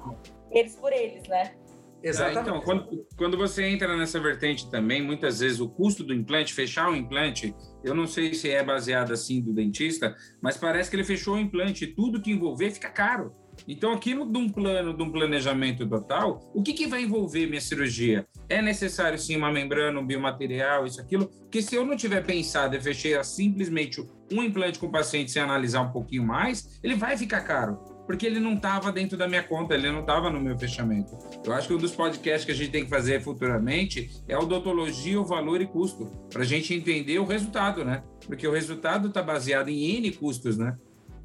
eles 0.50 0.75
por 0.76 0.92
eles, 0.92 1.26
né? 1.28 1.54
Exatamente. 2.02 2.49
então, 2.49 2.61
quando, 2.61 3.06
quando 3.16 3.37
você 3.37 3.64
entra 3.64 3.97
nessa 3.97 4.20
vertente 4.20 4.70
também, 4.70 5.02
muitas 5.02 5.40
vezes 5.40 5.61
o 5.61 5.68
custo 5.68 6.04
do 6.04 6.14
implante, 6.14 6.54
fechar 6.54 6.88
o 6.90 6.94
implante, 6.94 7.54
eu 7.82 7.94
não 7.94 8.06
sei 8.06 8.35
se 8.35 8.50
é 8.50 8.62
baseado 8.62 9.12
assim 9.12 9.40
do 9.40 9.52
dentista, 9.52 10.16
mas 10.40 10.56
parece 10.56 10.88
que 10.88 10.97
ele 10.97 11.04
fechou 11.04 11.35
o 11.35 11.38
implante 11.38 11.85
e 11.85 11.94
tudo 11.94 12.20
que 12.20 12.30
envolver 12.30 12.70
fica 12.70 12.88
caro. 12.88 13.35
Então, 13.67 13.93
aquilo 13.93 14.31
de 14.31 14.38
um 14.38 14.49
plano, 14.49 14.97
de 14.97 15.03
um 15.03 15.11
planejamento 15.11 15.87
total, 15.88 16.41
o 16.55 16.62
que, 16.62 16.73
que 16.73 16.87
vai 16.87 17.03
envolver 17.03 17.47
minha 17.47 17.61
cirurgia? 17.61 18.27
É 18.49 18.62
necessário 18.62 19.19
sim 19.19 19.37
uma 19.37 19.50
membrana, 19.50 19.99
um 19.99 20.07
biomaterial, 20.07 20.87
isso, 20.87 21.00
aquilo? 21.00 21.27
Porque 21.27 21.62
se 21.62 21.75
eu 21.75 21.85
não 21.85 21.97
tiver 21.97 22.25
pensado 22.25 22.77
e 22.77 22.81
fechei 22.81 23.23
simplesmente 23.25 24.05
um 24.33 24.43
implante 24.43 24.79
com 24.79 24.87
o 24.87 24.93
paciente 24.93 25.31
sem 25.31 25.43
analisar 25.43 25.81
um 25.83 25.93
pouquinho 25.93 26.25
mais, 26.25 26.79
ele 26.83 26.95
vai 26.95 27.17
ficar 27.17 27.41
caro 27.43 27.99
porque 28.09 28.25
ele 28.25 28.41
não 28.41 28.55
estava 28.55 28.91
dentro 28.91 29.19
da 29.19 29.29
minha 29.29 29.43
conta, 29.43 29.75
ele 29.75 29.93
não 29.93 30.00
estava 30.00 30.31
no 30.31 30.41
meu 30.41 30.59
fechamento. 30.59 31.19
Eu 31.45 31.53
acho 31.53 31.69
que 31.69 31.75
um 31.75 31.77
dos 31.77 31.95
podcasts 31.95 32.47
que 32.47 32.50
a 32.50 32.55
gente 32.55 32.71
tem 32.71 32.85
que 32.85 32.88
fazer 32.88 33.21
futuramente 33.21 34.11
é 34.27 34.35
odontologia, 34.35 35.21
o 35.21 35.27
valor 35.27 35.61
e 35.61 35.67
custo, 35.67 36.07
para 36.31 36.41
a 36.41 36.47
gente 36.47 36.73
entender 36.73 37.19
o 37.19 37.27
resultado, 37.27 37.85
né? 37.85 38.03
Porque 38.27 38.49
o 38.49 38.50
resultado 38.50 39.09
está 39.09 39.23
baseado 39.23 39.69
em 39.69 39.99
N 39.99 40.11
custos, 40.12 40.57
né? 40.57 40.75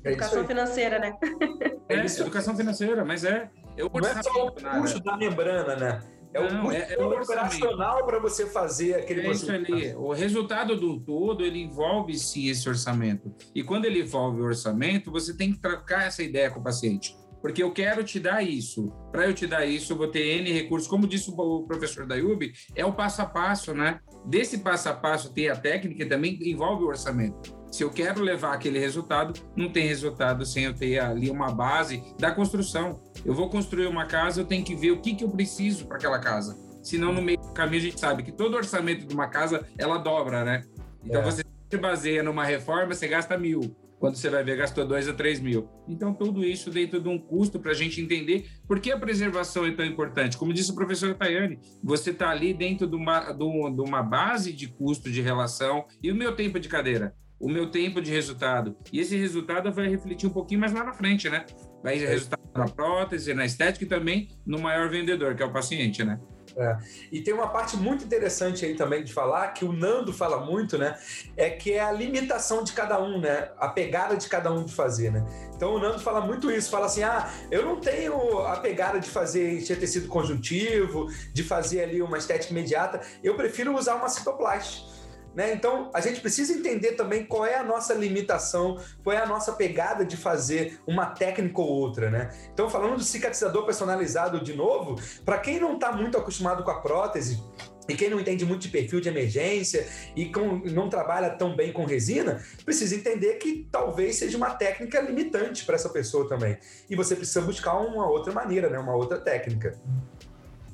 É 0.04 0.10
educação 0.10 0.46
financeira, 0.46 1.00
né? 1.00 1.14
É, 1.90 2.06
educação 2.06 2.56
financeira, 2.56 3.04
mas 3.04 3.24
é. 3.24 3.50
Eu 3.76 3.90
não 3.94 4.08
é 4.08 4.24
só 4.24 4.48
o 4.48 4.52
custo 4.52 5.00
da 5.02 5.18
membrana, 5.18 5.76
né? 5.76 6.00
É 6.34 6.40
o 6.40 6.62
custo 6.62 6.72
é, 6.72 6.94
é 6.94 7.04
operacional 7.04 8.06
para 8.06 8.20
você 8.20 8.48
fazer 8.48 8.96
aquele 8.96 9.22
é 9.22 9.32
isso 9.32 9.52
ali. 9.52 9.94
O 9.96 10.12
resultado 10.14 10.76
do 10.76 11.00
todo, 11.00 11.46
ele 11.46 11.62
envolve 11.62 12.18
sim 12.18 12.48
esse 12.48 12.68
orçamento. 12.68 13.34
E 13.54 13.64
quando 13.64 13.86
ele 13.86 14.02
envolve 14.02 14.42
o 14.42 14.46
orçamento, 14.46 15.12
você 15.12 15.36
tem 15.36 15.52
que 15.52 15.60
trocar 15.60 16.08
essa 16.08 16.24
ideia 16.24 16.50
com 16.50 16.60
o 16.60 16.64
paciente. 16.64 17.16
Porque 17.44 17.62
eu 17.62 17.74
quero 17.74 18.04
te 18.04 18.20
dar 18.22 18.42
isso. 18.42 18.88
Para 19.12 19.28
eu 19.28 19.34
te 19.34 19.46
dar 19.46 19.66
isso, 19.66 19.92
eu 19.92 19.98
vou 19.98 20.08
ter 20.08 20.40
N 20.40 20.52
recursos. 20.52 20.88
Como 20.88 21.06
disse 21.06 21.30
o 21.30 21.64
professor 21.64 22.08
Dayub, 22.08 22.52
é 22.74 22.86
o 22.86 22.94
passo 22.94 23.22
a 23.22 23.26
passo, 23.26 23.74
né? 23.74 24.00
Desse 24.26 24.60
passo 24.60 24.88
a 24.88 24.94
passo 24.94 25.34
ter 25.34 25.50
a 25.50 25.56
técnica 25.56 26.08
também 26.08 26.40
envolve 26.42 26.86
o 26.86 26.88
orçamento. 26.88 27.63
Se 27.74 27.84
eu 27.84 27.90
quero 27.90 28.22
levar 28.22 28.54
aquele 28.54 28.78
resultado, 28.78 29.34
não 29.56 29.68
tem 29.68 29.88
resultado 29.88 30.46
sem 30.46 30.66
eu 30.66 30.76
ter 30.76 31.00
ali 31.00 31.32
uma 31.32 31.52
base 31.52 32.04
da 32.20 32.32
construção. 32.32 33.02
Eu 33.26 33.34
vou 33.34 33.50
construir 33.50 33.88
uma 33.88 34.06
casa, 34.06 34.40
eu 34.40 34.46
tenho 34.46 34.64
que 34.64 34.76
ver 34.76 34.92
o 34.92 35.02
que, 35.02 35.16
que 35.16 35.24
eu 35.24 35.30
preciso 35.30 35.88
para 35.88 35.98
aquela 35.98 36.20
casa. 36.20 36.56
Senão, 36.84 37.12
no 37.12 37.20
meio 37.20 37.40
do 37.40 37.52
caminho, 37.52 37.82
a 37.82 37.86
gente 37.86 38.00
sabe 38.00 38.22
que 38.22 38.32
todo 38.32 38.56
orçamento 38.56 39.08
de 39.08 39.14
uma 39.16 39.28
casa, 39.28 39.68
ela 39.76 39.98
dobra, 39.98 40.46
né? 40.46 40.64
Então, 41.04 41.22
é. 41.22 41.24
você 41.24 41.44
se 41.68 41.78
baseia 41.80 42.22
numa 42.22 42.46
reforma, 42.46 42.94
você 42.94 43.08
gasta 43.08 43.36
mil. 43.40 43.76
Quando 43.98 44.18
você 44.18 44.30
vai 44.30 44.44
ver, 44.44 44.56
gastou 44.58 44.86
dois 44.86 45.10
a 45.10 45.14
três 45.14 45.40
mil. 45.40 45.68
Então, 45.88 46.14
tudo 46.14 46.46
isso 46.46 46.70
dentro 46.70 47.02
de 47.02 47.10
um 47.10 47.18
custo 47.18 47.60
para 47.60 47.72
a 47.72 47.76
gente 47.76 48.00
entender 48.00 48.52
por 48.68 48.80
que 48.80 48.92
a 48.92 49.00
preservação 49.00 49.66
é 49.66 49.72
tão 49.72 49.84
importante. 49.86 50.38
Como 50.38 50.54
disse 50.54 50.70
o 50.70 50.76
professor 50.76 51.16
Tayane, 51.16 51.58
você 51.84 52.12
está 52.12 52.30
ali 52.30 52.54
dentro 52.54 52.86
de 52.86 52.96
uma, 52.96 53.32
de 53.32 53.82
uma 53.82 54.04
base 54.04 54.54
de 54.54 54.68
custo 54.68 55.10
de 55.10 55.22
relação. 55.22 55.88
E 56.04 56.12
o 56.12 56.16
meu 56.16 56.36
tempo 56.36 56.60
de 56.60 56.70
cadeira? 56.70 57.16
O 57.44 57.50
meu 57.50 57.70
tempo 57.70 58.02
de 58.02 58.10
resultado. 58.10 58.74
E 58.92 59.02
esse 59.02 59.18
resultado 59.18 59.70
vai 59.70 59.90
refletir 59.90 60.28
um 60.28 60.32
pouquinho 60.32 60.62
mais 60.62 60.72
lá 60.72 60.82
na 60.82 60.94
frente, 60.94 61.30
né? 61.30 61.46
Vai 61.84 62.02
é. 62.02 62.08
resultar 62.08 62.40
na 62.56 62.70
prótese, 62.70 63.34
na 63.34 63.46
estética 63.46 63.84
e 63.84 63.88
também 63.88 64.30
no 64.46 64.60
maior 64.60 64.90
vendedor, 64.90 65.36
que 65.36 65.44
é 65.44 65.46
o 65.46 65.52
paciente, 65.52 66.06
né? 66.06 66.22
É. 66.56 66.78
E 67.12 67.20
tem 67.20 67.34
uma 67.34 67.50
parte 67.50 67.76
muito 67.76 68.06
interessante 68.06 68.64
aí 68.64 68.76
também 68.76 69.04
de 69.04 69.12
falar, 69.12 69.50
que 69.50 69.66
o 69.66 69.74
Nando 69.74 70.14
fala 70.14 70.46
muito, 70.46 70.78
né? 70.78 70.98
É 71.36 71.50
que 71.50 71.74
é 71.74 71.82
a 71.82 71.92
limitação 71.92 72.64
de 72.64 72.72
cada 72.72 73.02
um, 73.02 73.20
né? 73.20 73.50
A 73.58 73.68
pegada 73.68 74.16
de 74.16 74.30
cada 74.30 74.50
um 74.50 74.64
de 74.64 74.74
fazer, 74.74 75.12
né? 75.12 75.26
Então 75.54 75.76
o 75.76 75.80
Nando 75.80 76.00
fala 76.00 76.22
muito 76.22 76.50
isso, 76.50 76.70
fala 76.70 76.86
assim: 76.86 77.04
ah, 77.04 77.30
eu 77.52 77.66
não 77.66 77.78
tenho 77.78 78.40
a 78.40 78.56
pegada 78.58 79.02
de 79.02 79.10
fazer 79.10 79.60
encher 79.60 79.78
tecido 79.78 80.08
conjuntivo, 80.08 81.08
de 81.34 81.44
fazer 81.44 81.84
ali 81.84 82.02
uma 82.02 82.18
estética 82.18 82.54
imediata, 82.54 83.02
eu 83.22 83.36
prefiro 83.36 83.76
usar 83.76 83.96
uma 83.96 84.08
citoplast. 84.08 84.93
Né? 85.36 85.54
Então, 85.54 85.90
a 85.94 86.00
gente 86.00 86.22
precisa 86.22 86.54
entender 86.54 86.94
também 86.94 87.26
qual 87.26 87.46
é 87.46 87.56
a 87.56 87.64
nossa 87.64 87.94
limitação, 87.94 88.80
qual 89.04 89.16
é 89.16 89.20
a 89.20 89.26
nossa 89.26 89.54
pegada 89.54 90.06
de 90.06 90.16
fazer 90.16 90.80
uma 90.86 91.08
técnica 91.08 91.60
ou 91.60 91.68
outra. 91.68 92.10
Né? 92.10 92.30
Então, 92.54 92.70
falando 92.70 92.98
do 92.98 93.04
cicatrizador 93.04 93.66
personalizado 93.66 94.44
de 94.44 94.54
novo, 94.54 94.96
para 95.26 95.40
quem 95.40 95.60
não 95.60 95.76
está 95.76 95.92
muito 95.92 96.18
acostumado 96.18 96.64
com 96.64 96.72
a 96.72 96.82
prótese, 96.82 97.42
e 97.88 97.96
quem 97.96 98.10
não 98.10 98.20
entende 98.20 98.46
muito 98.46 98.62
de 98.62 98.70
perfil 98.70 99.02
de 99.02 99.10
emergência 99.10 99.86
e 100.16 100.32
com, 100.32 100.62
não 100.66 100.90
trabalha 100.90 101.30
tão 101.32 101.56
bem 101.56 101.74
com 101.74 101.84
resina, 101.84 102.42
precisa 102.64 102.96
entender 102.96 103.34
que 103.34 103.68
talvez 103.70 104.16
seja 104.16 104.38
uma 104.38 104.52
técnica 104.52 105.02
limitante 105.02 105.66
para 105.66 105.76
essa 105.76 105.90
pessoa 105.90 106.28
também. 106.28 106.58
E 106.90 106.96
você 106.96 107.16
precisa 107.16 107.42
buscar 107.42 107.76
uma 107.76 108.10
outra 108.10 108.32
maneira, 108.32 108.70
né? 108.70 108.80
uma 108.80 108.96
outra 108.96 109.20
técnica. 109.20 109.78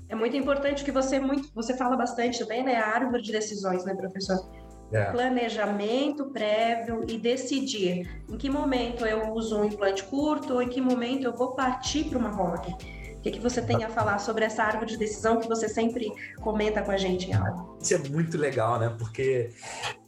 É 0.09 0.15
muito 0.15 0.35
importante 0.35 0.83
que 0.83 0.91
você 0.91 1.19
muito, 1.19 1.49
você 1.53 1.77
fala 1.77 1.95
bastante 1.95 2.39
também, 2.39 2.63
né? 2.63 2.75
A 2.75 2.87
árvore 2.87 3.21
de 3.21 3.31
decisões, 3.31 3.85
né, 3.85 3.93
professor? 3.93 4.49
É. 4.91 5.11
Planejamento 5.11 6.25
prévio 6.31 7.05
e 7.07 7.15
decidir 7.19 8.23
em 8.27 8.37
que 8.37 8.49
momento 8.49 9.05
eu 9.05 9.31
uso 9.31 9.59
um 9.59 9.65
implante 9.65 10.03
curto 10.03 10.55
ou 10.55 10.63
em 10.63 10.67
que 10.67 10.81
momento 10.81 11.25
eu 11.25 11.35
vou 11.35 11.51
partir 11.51 12.05
para 12.05 12.17
uma 12.17 12.29
ROG. 12.29 12.75
O 13.19 13.21
que, 13.21 13.31
que 13.31 13.39
você 13.39 13.61
tem 13.61 13.83
a 13.83 13.89
falar 13.89 14.17
sobre 14.17 14.45
essa 14.45 14.63
árvore 14.63 14.91
de 14.91 14.97
decisão 14.97 15.41
que 15.41 15.47
você 15.47 15.67
sempre 15.67 16.09
comenta 16.39 16.81
com 16.81 16.89
a 16.89 16.95
gente, 16.95 17.31
Alan? 17.33 17.67
Isso 17.79 17.93
é 17.93 17.97
muito 17.97 18.37
legal, 18.37 18.79
né? 18.79 18.95
Porque 18.97 19.49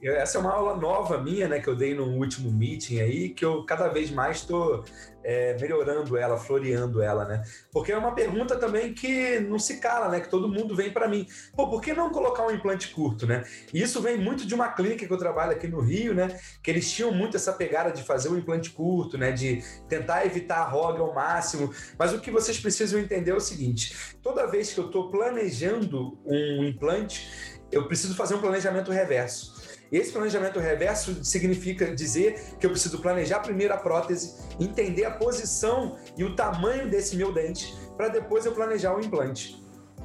essa 0.01 0.37
é 0.37 0.41
uma 0.41 0.53
aula 0.53 0.77
nova 0.77 1.21
minha, 1.21 1.47
né? 1.49 1.59
Que 1.59 1.67
eu 1.67 1.75
dei 1.75 1.93
no 1.93 2.05
último 2.05 2.49
meeting 2.49 3.01
aí, 3.01 3.29
que 3.29 3.43
eu 3.43 3.65
cada 3.65 3.89
vez 3.89 4.09
mais 4.09 4.37
estou 4.37 4.85
é, 5.23 5.57
melhorando 5.60 6.17
ela, 6.17 6.38
floreando 6.38 7.01
ela, 7.01 7.25
né? 7.25 7.43
Porque 7.71 7.91
é 7.91 7.97
uma 7.97 8.13
pergunta 8.13 8.55
também 8.57 8.93
que 8.93 9.39
não 9.39 9.60
se 9.60 9.77
cala, 9.77 10.10
né? 10.10 10.19
Que 10.19 10.29
todo 10.29 10.47
mundo 10.47 10.75
vem 10.75 10.91
para 10.91 11.07
mim. 11.07 11.27
Pô, 11.55 11.69
por 11.69 11.81
que 11.81 11.93
não 11.93 12.10
colocar 12.10 12.45
um 12.45 12.51
implante 12.51 12.89
curto, 12.89 13.25
né? 13.25 13.43
E 13.73 13.81
isso 13.81 14.01
vem 14.01 14.17
muito 14.17 14.45
de 14.45 14.53
uma 14.53 14.69
clínica 14.69 15.05
que 15.05 15.13
eu 15.13 15.17
trabalho 15.17 15.51
aqui 15.51 15.67
no 15.67 15.79
Rio, 15.79 16.13
né? 16.13 16.39
Que 16.63 16.71
eles 16.71 16.91
tinham 16.91 17.12
muito 17.12 17.38
essa 17.38 17.53
pegada 17.53 17.91
de 17.91 18.03
fazer 18.03 18.29
um 18.29 18.38
implante 18.38 18.71
curto, 18.71 19.17
né? 19.17 19.31
De 19.31 19.63
tentar 19.88 20.25
evitar 20.25 20.60
a 20.60 20.69
ROG 20.69 20.99
ao 20.99 21.13
máximo. 21.13 21.73
Mas 21.97 22.13
o 22.13 22.19
que 22.19 22.31
vocês 22.31 22.60
precisam 22.60 22.99
entender 22.99 23.31
é 23.31 23.36
o 23.36 23.39
seguinte: 23.39 24.17
toda 24.21 24.47
vez 24.47 24.73
que 24.73 24.79
eu 24.79 24.88
estou 24.88 25.10
planejando 25.10 26.17
um 26.25 26.63
implante, 26.63 27.62
eu 27.71 27.88
preciso 27.88 28.15
fazer 28.15 28.36
um 28.36 28.41
planejamento 28.41 28.91
reverso. 28.91 29.61
Esse 29.91 30.13
planejamento 30.13 30.58
reverso 30.58 31.23
significa 31.25 31.93
dizer 31.93 32.56
que 32.58 32.65
eu 32.65 32.69
preciso 32.69 32.99
planejar 32.99 33.39
primeiro 33.39 33.73
a 33.73 33.77
prótese, 33.77 34.36
entender 34.58 35.04
a 35.04 35.12
posição 35.12 35.97
e 36.15 36.23
o 36.23 36.34
tamanho 36.34 36.89
desse 36.89 37.17
meu 37.17 37.34
dente, 37.34 37.75
para 37.97 38.08
depois 38.08 38.45
eu 38.45 38.54
planejar 38.54 38.95
o 38.95 39.01
implante. 39.01 39.62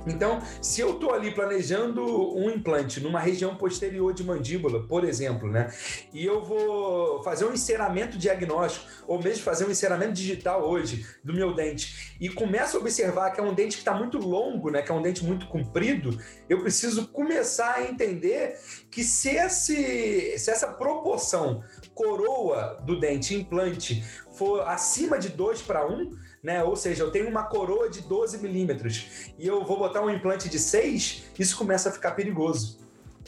Então, 0.06 0.40
se 0.62 0.80
eu 0.80 0.92
estou 0.92 1.12
ali 1.12 1.32
planejando 1.32 2.02
um 2.36 2.50
implante 2.50 3.00
numa 3.00 3.18
região 3.18 3.56
posterior 3.56 4.14
de 4.14 4.22
mandíbula, 4.22 4.86
por 4.86 5.04
exemplo, 5.04 5.50
né? 5.50 5.72
E 6.12 6.24
eu 6.24 6.44
vou 6.44 7.22
fazer 7.22 7.44
um 7.44 7.52
enceramento 7.52 8.16
diagnóstico, 8.16 8.86
ou 9.06 9.20
mesmo 9.20 9.42
fazer 9.42 9.66
um 9.66 9.70
enceramento 9.70 10.12
digital 10.12 10.62
hoje 10.62 11.04
do 11.24 11.32
meu 11.32 11.54
dente, 11.54 12.16
e 12.20 12.28
começo 12.28 12.76
a 12.76 12.80
observar 12.80 13.30
que 13.32 13.40
é 13.40 13.42
um 13.42 13.54
dente 13.54 13.76
que 13.76 13.82
está 13.82 13.94
muito 13.94 14.18
longo, 14.18 14.70
né? 14.70 14.82
Que 14.82 14.92
é 14.92 14.94
um 14.94 15.02
dente 15.02 15.24
muito 15.24 15.46
comprido, 15.48 16.18
eu 16.48 16.60
preciso 16.60 17.08
começar 17.08 17.74
a 17.74 17.82
entender 17.82 18.58
que 18.90 19.02
se, 19.02 19.30
esse, 19.30 20.38
se 20.38 20.50
essa 20.50 20.68
proporção 20.68 21.62
coroa 21.94 22.80
do 22.84 23.00
dente 23.00 23.34
implante 23.34 24.04
for 24.32 24.60
acima 24.68 25.18
de 25.18 25.30
2 25.30 25.62
para 25.62 25.86
1, 25.86 26.10
né? 26.46 26.62
Ou 26.62 26.76
seja, 26.76 27.02
eu 27.02 27.10
tenho 27.10 27.28
uma 27.28 27.42
coroa 27.42 27.90
de 27.90 28.02
12 28.02 28.38
milímetros 28.38 29.32
e 29.36 29.48
eu 29.48 29.64
vou 29.64 29.76
botar 29.76 30.00
um 30.00 30.08
implante 30.08 30.48
de 30.48 30.60
6, 30.60 31.24
isso 31.36 31.58
começa 31.58 31.88
a 31.88 31.92
ficar 31.92 32.12
perigoso. 32.12 32.78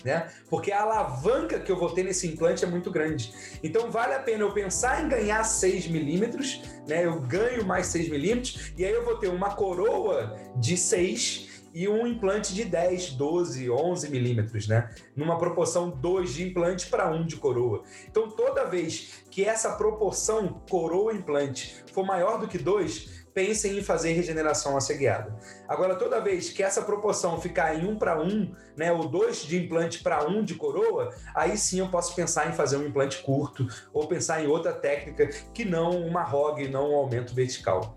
Né? 0.05 0.29
Porque 0.49 0.71
a 0.71 0.83
alavanca 0.83 1.59
que 1.59 1.73
eu 1.73 1.77
vou 1.77 1.91
ter 1.91 2.05
nesse 2.05 2.29
implante 2.29 2.65
é 2.65 2.69
muito 2.69 2.89
grande. 2.89 3.35
Então 3.61 3.91
vale 3.91 4.15
a 4.15 4.21
pena 4.21 4.45
eu 4.45 4.53
pensar 4.53 5.05
em 5.05 5.09
ganhar 5.09 5.43
6 5.43 5.89
milímetros, 5.89 6.63
né? 6.87 7.05
Eu 7.05 7.21
ganho 7.21 7.67
mais 7.67 7.89
6 7.89 8.09
milímetros, 8.09 8.73
e 8.79 8.85
aí 8.85 8.93
eu 8.93 9.05
vou 9.05 9.17
ter 9.17 9.27
uma 9.27 9.57
coroa 9.57 10.39
de 10.55 10.77
6 10.77 11.58
e 11.79 11.87
um 11.87 12.09
implante 12.09 12.53
de 12.53 12.65
10, 12.65 13.13
12, 13.13 13.71
11 13.71 14.11
milímetros, 14.11 14.67
né? 14.67 14.91
Numa 15.15 15.39
proporção 15.39 15.89
2 15.89 16.35
de 16.35 16.49
implante 16.49 16.89
para 16.89 17.09
1 17.09 17.25
de 17.25 17.37
coroa. 17.37 17.85
Então 18.11 18.29
toda 18.29 18.65
vez 18.65 19.23
que 19.31 19.45
essa 19.45 19.71
proporção 19.77 20.61
coroa-implante 20.69 21.85
for 21.93 22.05
maior 22.05 22.41
do 22.41 22.49
que 22.49 22.59
2, 22.59 23.29
pensem 23.33 23.79
em 23.79 23.83
fazer 23.85 24.13
regeneração 24.13 24.77
asseguiada. 24.77 25.39
Agora, 25.69 25.95
toda 25.95 26.21
vez 26.21 26.49
que 26.51 26.65
essa 26.65 26.83
proporção 26.83 27.41
ficar 27.41 27.77
em 27.77 27.87
1 27.87 27.97
para 27.97 28.21
1, 28.21 28.53
né, 28.77 28.91
ou 28.91 29.07
2 29.09 29.45
de 29.45 29.65
implante 29.65 30.03
para 30.03 30.29
1 30.29 30.43
de 30.43 30.57
coroa, 30.57 31.15
aí 31.33 31.57
sim 31.57 31.79
eu 31.79 31.89
posso 31.89 32.13
pensar 32.17 32.51
em 32.51 32.55
fazer 32.55 32.77
um 32.77 32.85
implante 32.85 33.23
curto 33.23 33.65
ou 33.93 34.09
pensar 34.09 34.43
em 34.43 34.49
outra 34.49 34.73
técnica 34.73 35.29
que 35.55 35.65
não 35.65 36.05
uma 36.05 36.25
ROG, 36.25 36.67
não 36.67 36.91
um 36.91 36.97
aumento 36.97 37.33
vertical. 37.33 37.97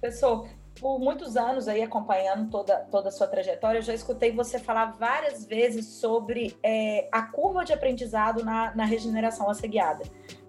Pessoal, 0.00 0.48
por 0.80 0.98
muitos 0.98 1.36
anos 1.36 1.68
aí 1.68 1.82
acompanhando 1.82 2.50
toda, 2.50 2.76
toda 2.90 3.08
a 3.08 3.12
sua 3.12 3.26
trajetória, 3.26 3.78
eu 3.78 3.82
já 3.82 3.94
escutei 3.94 4.32
você 4.32 4.58
falar 4.58 4.92
várias 4.92 5.44
vezes 5.44 5.86
sobre 5.86 6.56
é, 6.62 7.08
a 7.12 7.22
curva 7.22 7.64
de 7.64 7.72
aprendizado 7.72 8.44
na, 8.44 8.74
na 8.74 8.84
regeneração 8.84 9.48
assediada, 9.50 10.04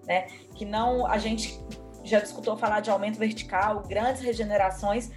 né? 0.06 0.26
Que 0.54 0.64
não 0.64 1.06
a 1.06 1.18
gente 1.18 1.60
já 2.02 2.18
escutou 2.18 2.56
falar 2.56 2.80
de 2.80 2.90
aumento 2.90 3.18
vertical, 3.18 3.82
grandes 3.82 4.22
regenerações, 4.22 5.10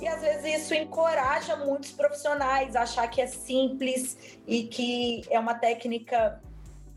e 0.00 0.06
às 0.06 0.20
vezes 0.20 0.62
isso 0.62 0.74
encoraja 0.74 1.56
muitos 1.56 1.90
profissionais 1.90 2.76
a 2.76 2.82
achar 2.82 3.08
que 3.08 3.20
é 3.20 3.26
simples 3.26 4.38
e 4.46 4.64
que 4.64 5.22
é 5.28 5.38
uma 5.40 5.54
técnica 5.54 6.40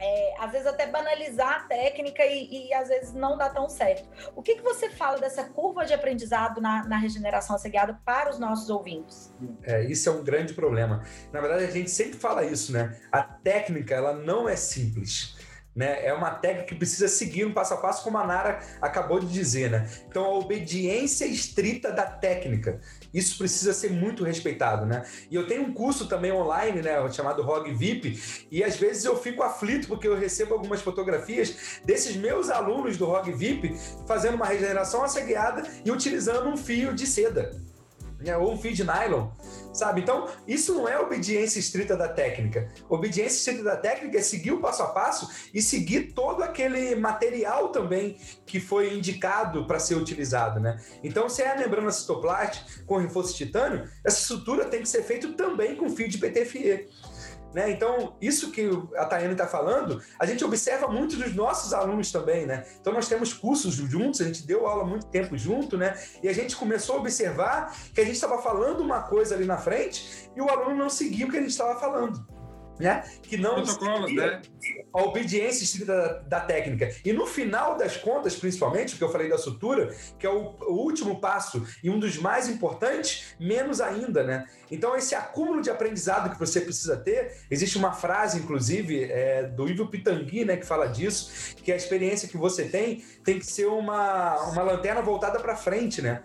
é, 0.01 0.33
às 0.39 0.51
vezes 0.51 0.65
até 0.65 0.87
banalizar 0.87 1.57
a 1.57 1.59
técnica 1.61 2.25
e, 2.25 2.69
e, 2.69 2.73
às 2.73 2.89
vezes 2.89 3.13
não 3.13 3.37
dá 3.37 3.49
tão 3.49 3.69
certo. 3.69 4.09
O 4.35 4.41
que, 4.41 4.55
que 4.55 4.61
você 4.63 4.89
fala 4.89 5.19
dessa 5.19 5.43
curva 5.43 5.85
de 5.85 5.93
aprendizado 5.93 6.59
na, 6.59 6.83
na 6.87 6.97
regeneração 6.97 7.55
assegada 7.55 7.99
para 8.03 8.31
os 8.31 8.39
nossos 8.39 8.69
ouvintes? 8.69 9.31
É, 9.63 9.83
isso 9.83 10.09
é 10.09 10.11
um 10.11 10.23
grande 10.23 10.53
problema. 10.53 11.03
Na 11.31 11.39
verdade, 11.39 11.65
a 11.65 11.71
gente 11.71 11.91
sempre 11.91 12.17
fala 12.17 12.43
isso, 12.43 12.73
né? 12.73 12.99
A 13.11 13.21
técnica, 13.21 13.93
ela 13.93 14.13
não 14.13 14.49
é 14.49 14.55
simples. 14.55 15.35
Né? 15.75 16.05
É 16.05 16.13
uma 16.13 16.31
técnica 16.31 16.67
que 16.67 16.75
precisa 16.75 17.07
seguir 17.07 17.45
um 17.45 17.53
passo 17.53 17.73
a 17.73 17.77
passo, 17.77 18.03
como 18.03 18.17
a 18.17 18.25
Nara 18.25 18.59
acabou 18.81 19.19
de 19.19 19.27
dizer. 19.27 19.71
Né? 19.71 19.89
Então, 20.07 20.25
a 20.25 20.37
obediência 20.37 21.25
estrita 21.25 21.91
da 21.91 22.03
técnica. 22.03 22.79
Isso 23.13 23.37
precisa 23.37 23.73
ser 23.73 23.91
muito 23.91 24.23
respeitado, 24.23 24.85
né? 24.85 25.03
E 25.29 25.35
eu 25.35 25.45
tenho 25.45 25.63
um 25.63 25.73
curso 25.73 26.07
também 26.07 26.31
online, 26.31 26.81
né, 26.81 27.09
chamado 27.11 27.41
ROG 27.41 27.73
VIP, 27.73 28.47
e 28.49 28.63
às 28.63 28.77
vezes 28.77 29.03
eu 29.03 29.17
fico 29.17 29.43
aflito 29.43 29.87
porque 29.87 30.07
eu 30.07 30.17
recebo 30.17 30.53
algumas 30.53 30.81
fotografias 30.81 31.81
desses 31.83 32.15
meus 32.15 32.49
alunos 32.49 32.97
do 32.97 33.05
ROG 33.05 33.31
VIP 33.33 33.75
fazendo 34.07 34.35
uma 34.35 34.45
regeneração 34.45 35.03
assegurada 35.03 35.63
e 35.83 35.91
utilizando 35.91 36.47
um 36.47 36.55
fio 36.55 36.93
de 36.93 37.05
seda 37.05 37.51
né, 38.23 38.37
ou 38.37 38.53
um 38.53 38.57
fio 38.57 38.73
de 38.73 38.83
nylon, 38.83 39.29
sabe? 39.73 40.01
Então, 40.01 40.27
isso 40.47 40.73
não 40.73 40.87
é 40.87 40.99
obediência 40.99 41.59
estrita 41.59 41.95
da 41.95 42.07
técnica. 42.07 42.69
Obediência 42.89 43.37
estrita 43.37 43.63
da 43.63 43.77
técnica 43.77 44.17
é 44.17 44.21
seguir 44.21 44.51
o 44.51 44.59
passo 44.59 44.83
a 44.83 44.87
passo 44.87 45.29
e 45.53 45.61
seguir 45.61 46.13
todo 46.13 46.43
aquele 46.43 46.95
material 46.95 47.69
também 47.69 48.17
que 48.45 48.59
foi 48.59 48.93
indicado 48.93 49.65
para 49.65 49.79
ser 49.79 49.95
utilizado, 49.95 50.59
né? 50.59 50.79
Então, 51.03 51.29
se 51.29 51.41
é 51.41 51.51
a 51.51 51.57
membrana 51.57 51.91
citoplast 51.91 52.83
com 52.85 52.97
reforço 52.97 53.31
de 53.31 53.45
titânio, 53.45 53.89
essa 54.05 54.19
estrutura 54.19 54.65
tem 54.65 54.81
que 54.81 54.89
ser 54.89 55.03
feita 55.03 55.27
também 55.33 55.75
com 55.75 55.89
fio 55.89 56.07
de 56.07 56.17
PTFE. 56.17 56.87
Né? 57.53 57.71
Então, 57.71 58.15
isso 58.21 58.51
que 58.51 58.69
a 58.95 59.05
Tayane 59.05 59.33
está 59.33 59.45
falando, 59.45 60.01
a 60.17 60.25
gente 60.25 60.43
observa 60.43 60.87
muito 60.87 61.17
dos 61.17 61.35
nossos 61.35 61.73
alunos 61.73 62.11
também, 62.11 62.45
né? 62.45 62.65
Então, 62.79 62.93
nós 62.93 63.07
temos 63.07 63.33
cursos 63.33 63.75
juntos, 63.75 64.21
a 64.21 64.25
gente 64.25 64.45
deu 64.47 64.65
aula 64.67 64.85
muito 64.85 65.07
tempo 65.07 65.37
junto, 65.37 65.77
né? 65.77 65.99
E 66.23 66.29
a 66.29 66.33
gente 66.33 66.55
começou 66.55 66.95
a 66.95 66.99
observar 66.99 67.75
que 67.93 67.99
a 67.99 68.05
gente 68.05 68.15
estava 68.15 68.41
falando 68.41 68.79
uma 68.79 69.01
coisa 69.01 69.35
ali 69.35 69.45
na 69.45 69.57
frente 69.57 70.29
e 70.35 70.41
o 70.41 70.49
aluno 70.49 70.75
não 70.75 70.89
seguia 70.89 71.25
o 71.25 71.29
que 71.29 71.37
a 71.37 71.41
gente 71.41 71.51
estava 71.51 71.79
falando 71.79 72.25
né? 72.81 73.03
Que 73.21 73.37
não 73.37 73.55
Protocolos, 73.55 74.13
né? 74.13 74.41
a 74.93 75.01
obediência 75.03 75.63
estrita 75.63 75.95
da, 75.95 76.39
da, 76.39 76.39
técnica. 76.41 76.93
E 77.05 77.13
no 77.13 77.25
final 77.25 77.77
das 77.77 77.95
contas, 77.95 78.35
principalmente, 78.35 78.91
porque 78.91 79.03
eu 79.03 79.11
falei 79.11 79.29
da 79.29 79.37
sutura, 79.37 79.95
que 80.19 80.25
é 80.25 80.29
o, 80.29 80.55
o, 80.61 80.73
último 80.73 81.21
passo 81.21 81.65
e 81.83 81.89
um 81.89 81.99
dos 81.99 82.17
mais 82.17 82.49
importantes, 82.49 83.35
menos 83.39 83.79
ainda, 83.79 84.23
né? 84.23 84.45
Então, 84.69 84.95
esse 84.95 85.15
acúmulo 85.15 85.61
de 85.61 85.69
aprendizado 85.69 86.31
que 86.31 86.39
você 86.39 86.59
precisa 86.59 86.97
ter, 86.97 87.37
existe 87.49 87.77
uma 87.77 87.93
frase, 87.93 88.39
inclusive, 88.39 89.03
é, 89.03 89.43
do 89.43 89.69
Ivo 89.69 89.87
Pitangui, 89.87 90.43
né, 90.43 90.57
que 90.57 90.65
fala 90.65 90.87
disso, 90.87 91.55
que 91.57 91.71
a 91.71 91.75
experiência 91.75 92.27
que 92.27 92.37
você 92.37 92.65
tem 92.65 93.03
tem 93.23 93.37
que 93.37 93.45
ser 93.45 93.67
uma, 93.67 94.35
uma 94.49 94.63
lanterna 94.63 95.01
voltada 95.01 95.39
para 95.39 95.55
frente, 95.55 96.01
né? 96.01 96.23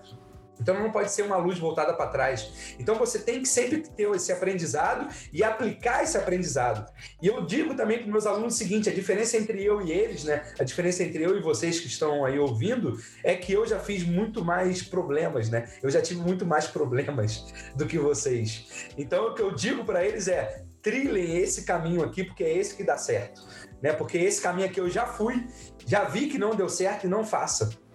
Então 0.60 0.78
não 0.78 0.90
pode 0.90 1.10
ser 1.10 1.22
uma 1.22 1.36
luz 1.36 1.58
voltada 1.58 1.92
para 1.94 2.10
trás. 2.10 2.74
Então 2.78 2.94
você 2.96 3.18
tem 3.18 3.40
que 3.40 3.48
sempre 3.48 3.80
ter 3.80 4.08
esse 4.14 4.32
aprendizado 4.32 5.08
e 5.32 5.42
aplicar 5.42 6.02
esse 6.02 6.16
aprendizado. 6.16 6.90
E 7.20 7.26
eu 7.26 7.44
digo 7.44 7.74
também 7.74 7.98
para 7.98 8.10
meus 8.10 8.26
alunos 8.26 8.54
o 8.54 8.56
seguinte: 8.56 8.88
a 8.88 8.94
diferença 8.94 9.36
entre 9.36 9.62
eu 9.64 9.80
e 9.80 9.90
eles, 9.90 10.24
né? 10.24 10.42
A 10.58 10.64
diferença 10.64 11.02
entre 11.02 11.22
eu 11.22 11.36
e 11.36 11.42
vocês 11.42 11.80
que 11.80 11.86
estão 11.86 12.24
aí 12.24 12.38
ouvindo 12.38 12.98
é 13.22 13.34
que 13.34 13.52
eu 13.52 13.66
já 13.66 13.78
fiz 13.78 14.02
muito 14.02 14.44
mais 14.44 14.82
problemas, 14.82 15.50
né? 15.50 15.68
Eu 15.82 15.90
já 15.90 16.00
tive 16.00 16.20
muito 16.20 16.46
mais 16.46 16.66
problemas 16.66 17.44
do 17.74 17.86
que 17.86 17.98
vocês. 17.98 18.88
Então 18.96 19.28
o 19.28 19.34
que 19.34 19.42
eu 19.42 19.54
digo 19.54 19.84
para 19.84 20.04
eles 20.04 20.28
é: 20.28 20.64
trilhem 20.82 21.36
esse 21.36 21.64
caminho 21.64 22.02
aqui 22.02 22.24
porque 22.24 22.44
é 22.44 22.56
esse 22.56 22.74
que 22.74 22.84
dá 22.84 22.96
certo, 22.96 23.42
né? 23.82 23.92
Porque 23.92 24.18
esse 24.18 24.40
caminho 24.40 24.68
aqui 24.68 24.80
eu 24.80 24.88
já 24.88 25.06
fui, 25.06 25.46
já 25.86 26.04
vi 26.04 26.28
que 26.28 26.38
não 26.38 26.54
deu 26.54 26.68
certo 26.68 27.04
e 27.04 27.08
não 27.08 27.24
faça. 27.24 27.85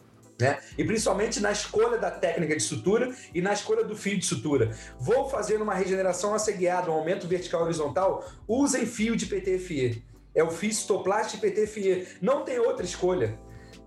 Né? 0.42 0.58
E 0.78 0.84
principalmente 0.84 1.40
na 1.40 1.52
escolha 1.52 1.98
da 1.98 2.10
técnica 2.10 2.56
de 2.56 2.64
sutura 2.64 3.14
e 3.34 3.42
na 3.42 3.54
escolha 3.54 3.84
do 3.84 3.96
fio 3.96 4.18
de 4.18 4.26
sutura. 4.26 4.72
Vou 5.00 5.30
fazer 5.30 5.62
uma 5.62 5.76
regeneração 5.76 6.34
asseguiada, 6.34 6.90
um 6.90 6.96
aumento 6.96 7.28
vertical 7.28 7.62
horizontal, 7.62 8.28
usem 8.48 8.86
fio 8.86 9.16
de 9.16 9.28
PTFE. 9.28 10.04
É 10.34 10.44
o 10.44 10.50
fio 10.50 10.70
Stoplast 10.70 11.38
PTFE. 11.38 12.08
Não 12.22 12.44
tem 12.44 12.58
outra 12.58 12.84
escolha. 12.86 13.38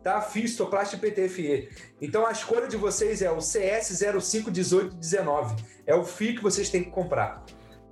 Tá? 0.03 0.21
Fio 0.21 0.45
Stoplast 0.45 0.97
PTFE. 0.99 1.71
Então 2.01 2.25
a 2.27 2.31
escolha 2.31 2.69
de 2.69 2.77
vocês 2.77 3.21
é 3.21 3.31
o 3.31 3.41
CS 3.41 4.01
051819. 4.23 5.57
É 5.87 5.95
o 5.95 6.05
fio 6.05 6.37
que 6.37 6.43
vocês 6.43 6.69
têm 6.69 6.85
que 6.85 6.91
comprar 6.91 7.45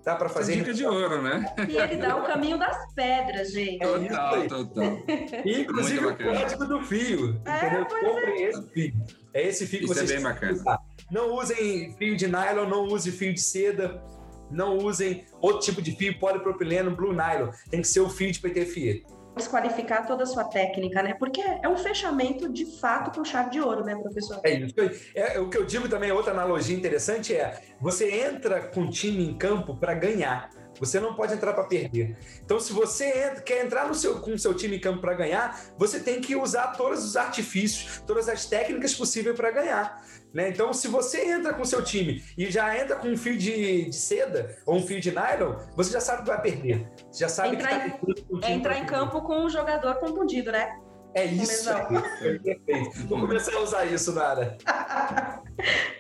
tá? 0.05 0.17
Para 0.17 0.29
fazer. 0.29 0.57
Dica 0.57 0.75
de 0.75 0.85
ouro, 0.85 1.23
né? 1.23 1.45
E 1.69 1.77
ele 1.77 1.97
dá 1.97 2.17
o 2.17 2.25
caminho 2.25 2.59
das 2.59 2.93
pedras, 2.95 3.53
gente. 3.53 3.83
É 3.83 3.87
total, 3.87 4.47
total. 4.49 4.99
E, 5.45 5.61
inclusive 5.61 6.07
o 6.07 6.17
código 6.17 6.65
do 6.67 6.83
fio. 6.83 7.41
É, 7.45 7.85
Comprem 7.85 8.45
é. 8.45 8.49
esse 8.49 8.63
fio. 8.71 8.95
É 9.35 9.49
esse 9.49 9.67
fio 9.67 9.79
que 9.81 9.85
Isso 9.87 9.95
vocês 9.95 10.11
é 10.11 10.15
bem 10.15 10.23
bacana. 10.23 10.53
Usar. 10.53 10.81
Não 11.11 11.35
usem 11.35 11.95
fio 11.97 12.17
de 12.17 12.27
nylon, 12.27 12.69
não 12.69 12.85
use 12.85 13.11
fio 13.11 13.33
de 13.33 13.41
seda, 13.41 14.03
não 14.51 14.79
usem 14.79 15.25
outro 15.41 15.61
tipo 15.61 15.81
de 15.81 15.93
fio, 15.93 16.19
polipropileno, 16.19 16.95
blue 16.95 17.13
nylon. 17.13 17.51
Tem 17.71 17.81
que 17.81 17.89
ser 17.89 18.01
o 18.01 18.09
fio 18.09 18.31
de 18.31 18.41
PTFE 18.41 19.05
desqualificar 19.37 20.07
toda 20.07 20.25
a 20.25 20.27
sua 20.27 20.45
técnica, 20.45 21.03
né? 21.03 21.15
Porque 21.19 21.41
é 21.41 21.69
um 21.69 21.77
fechamento 21.77 22.53
de 22.53 22.67
fato 22.79 23.11
com 23.17 23.25
chave 23.25 23.51
de 23.51 23.61
ouro, 23.61 23.85
né, 23.85 23.97
professor? 23.97 24.41
É 24.45 24.55
isso. 24.55 24.75
É, 25.15 25.39
o 25.39 25.49
que 25.49 25.57
eu 25.57 25.65
digo 25.65 25.89
também, 25.89 26.13
outra 26.13 26.33
analogia 26.33 26.77
interessante 26.77 27.35
é: 27.35 27.61
você 27.81 28.11
entra 28.11 28.61
com 28.69 28.83
o 28.83 28.91
time 28.91 29.25
em 29.25 29.37
campo 29.37 29.77
para 29.77 29.95
ganhar. 29.95 30.51
Você 30.83 30.99
não 30.99 31.15
pode 31.15 31.33
entrar 31.33 31.53
para 31.53 31.63
perder. 31.63 32.17
Então, 32.45 32.59
se 32.59 32.73
você 32.73 33.41
quer 33.47 33.65
entrar 33.65 33.87
no 33.87 33.95
seu, 33.95 34.19
com 34.19 34.33
o 34.33 34.39
seu 34.39 34.53
time 34.53 34.79
em 34.79 34.81
campo 34.81 35.01
para 35.01 35.15
ganhar, 35.15 35.57
você 35.79 36.01
tem 36.01 36.21
que 36.21 36.35
usar 36.35 36.73
todos 36.73 37.05
os 37.05 37.17
artifícios, 37.17 38.03
todas 38.05 38.29
as 38.29 38.47
técnicas 38.47 38.93
possíveis 38.93 39.37
para 39.37 39.53
ganhar. 39.53 40.05
Né? 40.35 40.49
Então, 40.49 40.73
se 40.73 40.89
você 40.89 41.31
entra 41.31 41.55
com 41.55 41.63
o 41.63 41.67
seu 41.67 41.85
time 41.85 42.25
e 42.37 42.51
já 42.51 42.77
entra 42.77 42.97
com 42.97 43.07
um 43.07 43.17
fio 43.17 43.39
de, 43.39 43.85
de, 43.85 43.95
seda 43.95 44.59
ou 44.67 44.79
um 44.79 44.83
fio 44.85 45.01
de 45.01 45.13
nylon, 45.13 45.55
você 45.77 45.93
já 45.93 46.01
sabe 46.01 46.23
que 46.23 46.29
vai 46.29 46.43
perder. 46.43 46.91
Você 47.13 47.21
já 47.21 47.29
sabe 47.29 47.55
entrar 47.55 47.69
que 47.69 47.91
tá 47.91 48.49
em, 48.49 48.53
Entrar 48.55 48.79
em 48.79 48.85
campo 48.85 49.23
com 49.23 49.45
um 49.45 49.49
jogador 49.49 49.95
contundido, 50.01 50.51
né? 50.51 50.77
É 51.15 51.25
isso. 51.25 51.71
É 51.71 52.39
perfeito. 52.39 53.07
Vou 53.09 53.21
começar 53.21 53.55
a 53.55 53.61
usar 53.61 53.85
isso, 53.87 54.13
Nara. 54.13 54.57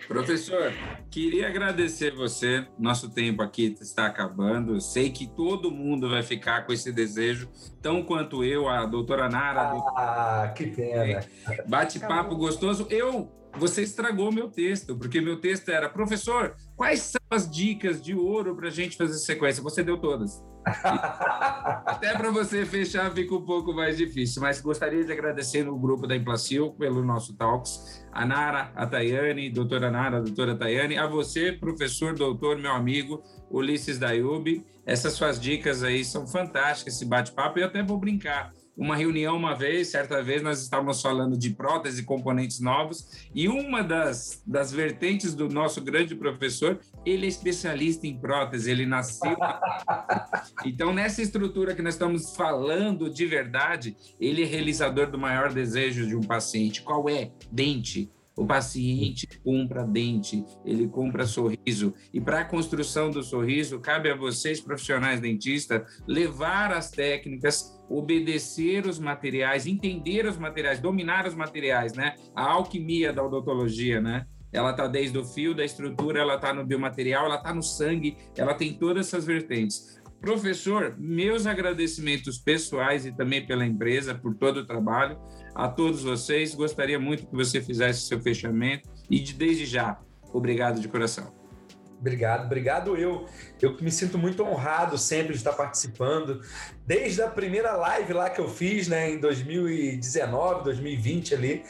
Professor, 0.08 0.72
queria 1.10 1.48
agradecer 1.48 2.14
você. 2.14 2.66
Nosso 2.78 3.10
tempo 3.10 3.42
aqui 3.42 3.76
está 3.80 4.06
acabando. 4.06 4.80
Sei 4.80 5.10
que 5.10 5.26
todo 5.26 5.70
mundo 5.70 6.08
vai 6.08 6.22
ficar 6.22 6.66
com 6.66 6.72
esse 6.72 6.92
desejo, 6.92 7.48
tão 7.80 8.02
quanto 8.02 8.44
eu, 8.44 8.68
a 8.68 8.84
doutora 8.86 9.28
Nara. 9.28 9.72
Ah, 9.96 10.52
que 10.56 10.66
pena. 10.66 11.24
Bate-papo 11.66 12.36
gostoso. 12.36 12.86
Eu 12.90 13.30
você 13.54 13.82
estragou 13.82 14.32
meu 14.32 14.48
texto, 14.48 14.96
porque 14.96 15.20
meu 15.20 15.38
texto 15.38 15.68
era, 15.68 15.88
professor, 15.88 16.56
quais 16.74 17.00
são 17.00 17.20
as 17.30 17.50
dicas 17.50 18.00
de 18.00 18.14
ouro 18.14 18.56
para 18.56 18.68
a 18.68 18.70
gente 18.70 18.96
fazer 18.96 19.18
sequência? 19.18 19.62
Você 19.62 19.82
deu 19.82 19.98
todas. 19.98 20.42
Até 20.64 22.16
para 22.16 22.30
você 22.30 22.64
fechar 22.64 23.12
fica 23.12 23.34
um 23.34 23.44
pouco 23.44 23.72
mais 23.72 23.96
difícil, 23.96 24.40
mas 24.40 24.60
gostaria 24.60 25.04
de 25.04 25.12
agradecer 25.12 25.64
no 25.64 25.78
grupo 25.78 26.06
da 26.06 26.14
Implacil 26.14 26.72
pelo 26.72 27.04
nosso 27.04 27.36
Talks, 27.36 28.04
a 28.12 28.24
Nara, 28.24 28.70
a 28.74 28.86
Tayane, 28.86 29.50
doutora 29.50 29.90
Nara, 29.90 30.20
doutora 30.20 30.56
Tayane, 30.56 30.96
a 30.96 31.06
você, 31.06 31.52
professor, 31.52 32.14
doutor, 32.14 32.58
meu 32.58 32.72
amigo, 32.72 33.22
Ulisses 33.50 33.98
Dayub. 33.98 34.64
Essas 34.86 35.12
suas 35.12 35.40
dicas 35.40 35.82
aí 35.82 36.04
são 36.04 36.26
fantásticas, 36.26 36.94
esse 36.94 37.04
bate-papo, 37.04 37.58
e 37.58 37.62
eu 37.62 37.66
até 37.66 37.82
vou 37.82 37.98
brincar 37.98 38.52
uma 38.76 38.96
reunião 38.96 39.36
uma 39.36 39.54
vez, 39.54 39.88
certa 39.88 40.22
vez, 40.22 40.42
nós 40.42 40.62
estávamos 40.62 41.00
falando 41.02 41.36
de 41.36 41.50
próteses 41.50 41.98
e 41.98 42.04
componentes 42.04 42.60
novos, 42.60 43.26
e 43.34 43.48
uma 43.48 43.82
das, 43.82 44.42
das 44.46 44.72
vertentes 44.72 45.34
do 45.34 45.48
nosso 45.48 45.80
grande 45.80 46.14
professor, 46.14 46.80
ele 47.04 47.26
é 47.26 47.28
especialista 47.28 48.06
em 48.06 48.16
prótese, 48.16 48.70
ele 48.70 48.86
nasceu. 48.86 49.36
então, 50.64 50.92
nessa 50.92 51.20
estrutura 51.22 51.74
que 51.74 51.82
nós 51.82 51.94
estamos 51.94 52.34
falando 52.34 53.10
de 53.10 53.26
verdade, 53.26 53.96
ele 54.20 54.42
é 54.42 54.46
realizador 54.46 55.10
do 55.10 55.18
maior 55.18 55.52
desejo 55.52 56.06
de 56.06 56.16
um 56.16 56.22
paciente. 56.22 56.82
Qual 56.82 57.08
é? 57.08 57.30
Dente 57.50 58.10
o 58.36 58.46
paciente 58.46 59.26
compra 59.44 59.84
dente, 59.84 60.44
ele 60.64 60.88
compra 60.88 61.26
sorriso. 61.26 61.94
E 62.12 62.20
para 62.20 62.40
a 62.40 62.44
construção 62.44 63.10
do 63.10 63.22
sorriso, 63.22 63.80
cabe 63.80 64.10
a 64.10 64.16
vocês, 64.16 64.60
profissionais 64.60 65.20
dentistas, 65.20 65.82
levar 66.06 66.72
as 66.72 66.90
técnicas, 66.90 67.78
obedecer 67.88 68.86
os 68.86 68.98
materiais, 68.98 69.66
entender 69.66 70.26
os 70.26 70.38
materiais, 70.38 70.80
dominar 70.80 71.26
os 71.26 71.34
materiais, 71.34 71.92
né? 71.92 72.16
A 72.34 72.52
alquimia 72.52 73.12
da 73.12 73.22
odontologia, 73.22 74.00
né? 74.00 74.26
ela 74.52 74.70
está 74.70 74.86
desde 74.86 75.16
o 75.16 75.24
fio, 75.24 75.54
da 75.54 75.64
estrutura, 75.64 76.20
ela 76.20 76.34
está 76.34 76.52
no 76.52 76.64
biomaterial, 76.64 77.24
ela 77.24 77.36
está 77.36 77.54
no 77.54 77.62
sangue, 77.62 78.18
ela 78.36 78.54
tem 78.54 78.74
todas 78.74 79.08
essas 79.08 79.24
vertentes. 79.24 80.01
Professor, 80.22 80.94
meus 81.00 81.48
agradecimentos 81.48 82.38
pessoais 82.38 83.04
e 83.04 83.10
também 83.10 83.44
pela 83.44 83.66
empresa 83.66 84.14
por 84.14 84.36
todo 84.36 84.58
o 84.58 84.64
trabalho. 84.64 85.18
A 85.52 85.66
todos 85.66 86.04
vocês, 86.04 86.54
gostaria 86.54 86.96
muito 86.96 87.26
que 87.26 87.34
você 87.34 87.60
fizesse 87.60 88.02
seu 88.02 88.20
fechamento 88.20 88.88
e 89.10 89.18
de, 89.18 89.34
desde 89.34 89.66
já, 89.66 90.00
obrigado 90.32 90.80
de 90.80 90.86
coração. 90.86 91.34
Obrigado, 91.98 92.46
obrigado 92.46 92.96
eu. 92.96 93.26
Eu 93.60 93.76
me 93.80 93.90
sinto 93.90 94.16
muito 94.16 94.44
honrado 94.44 94.96
sempre 94.96 95.32
de 95.32 95.38
estar 95.38 95.54
participando. 95.54 96.40
Desde 96.86 97.20
a 97.20 97.28
primeira 97.28 97.72
live 97.72 98.12
lá 98.12 98.30
que 98.30 98.40
eu 98.40 98.48
fiz, 98.48 98.86
né, 98.86 99.10
em 99.10 99.18
2019, 99.18 100.62
2020 100.62 101.34
ali, 101.34 101.64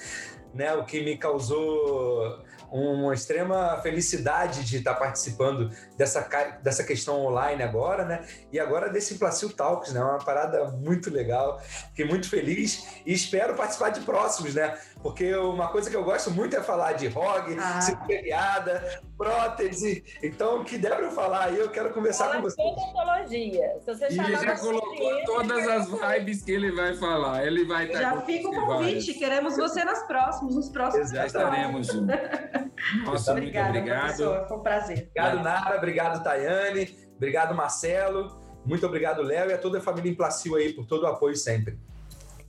né, 0.53 0.75
o 0.75 0.85
que 0.85 1.03
me 1.03 1.17
causou 1.17 2.39
uma 2.73 3.13
extrema 3.13 3.79
felicidade 3.83 4.65
de 4.65 4.79
estar 4.79 4.95
participando 4.95 5.71
dessa, 5.97 6.27
dessa 6.63 6.83
questão 6.83 7.21
online 7.27 7.63
agora, 7.63 8.05
né? 8.05 8.25
E 8.51 8.59
agora 8.59 8.89
desse 8.89 9.17
Placil 9.17 9.51
Talks, 9.53 9.93
né? 9.93 10.03
Uma 10.03 10.19
parada 10.19 10.65
muito 10.71 11.11
legal. 11.11 11.61
Fiquei 11.91 12.07
muito 12.07 12.29
feliz 12.29 13.03
e 13.05 13.13
espero 13.13 13.55
participar 13.55 13.91
de 13.91 14.01
próximos, 14.01 14.55
né? 14.55 14.79
Porque 15.03 15.35
uma 15.35 15.69
coisa 15.69 15.91
que 15.91 15.97
eu 15.97 16.05
gosto 16.05 16.31
muito 16.31 16.57
é 16.57 16.63
falar 16.63 16.93
de 16.93 17.09
ROG, 17.09 17.57
ah. 17.59 17.81
circularidade, 17.81 19.01
prótese. 19.17 20.05
Então, 20.23 20.61
o 20.61 20.65
que 20.65 20.79
der 20.79 20.97
para 20.97 21.07
eu 21.07 21.13
falar 21.13 21.45
aí, 21.47 21.59
eu 21.59 21.71
quero 21.71 21.93
conversar 21.93 22.29
Fala 22.29 22.37
com 22.37 22.43
você. 22.43 22.61
odontologia. 22.61 23.81
Se 23.81 23.95
você 23.95 24.09
e 24.11 24.19
ele 24.19 24.37
já 24.37 24.59
colocou 24.59 25.25
todas 25.25 25.69
as 25.69 25.89
vibes 25.89 26.43
que 26.43 26.53
ele 26.53 26.73
vai 26.73 26.95
falar. 26.95 27.47
Ele 27.47 27.65
vai 27.65 27.87
estar 27.87 28.01
Já 28.01 28.21
fica 28.23 28.49
o 28.49 28.53
convite. 28.53 29.15
Queremos 29.15 29.57
você 29.57 29.85
nas 29.85 30.07
próximos, 30.07 30.55
nos 30.55 30.69
próximos. 30.69 31.11
Já 31.11 31.27
estaremos 31.27 31.87
juntos. 31.87 32.17
Nossa, 33.05 33.33
Obrigada, 33.33 33.69
muito 33.69 33.79
obrigado. 33.79 34.01
Professor, 34.01 34.49
foi 34.49 34.57
um 34.57 34.63
prazer. 34.63 34.99
Obrigado, 34.99 35.43
Nara. 35.43 35.77
Obrigado, 35.77 36.23
Tayane. 36.23 36.97
Obrigado, 37.17 37.55
Marcelo. 37.55 38.41
Muito 38.65 38.87
obrigado, 38.87 39.23
Léo, 39.23 39.51
e 39.51 39.53
a 39.53 39.59
toda 39.59 39.79
a 39.79 39.81
família 39.81 40.11
Implacil 40.11 40.55
aí 40.55 40.73
por 40.73 40.87
todo 40.87 41.03
o 41.05 41.07
apoio 41.07 41.37
sempre. 41.37 41.79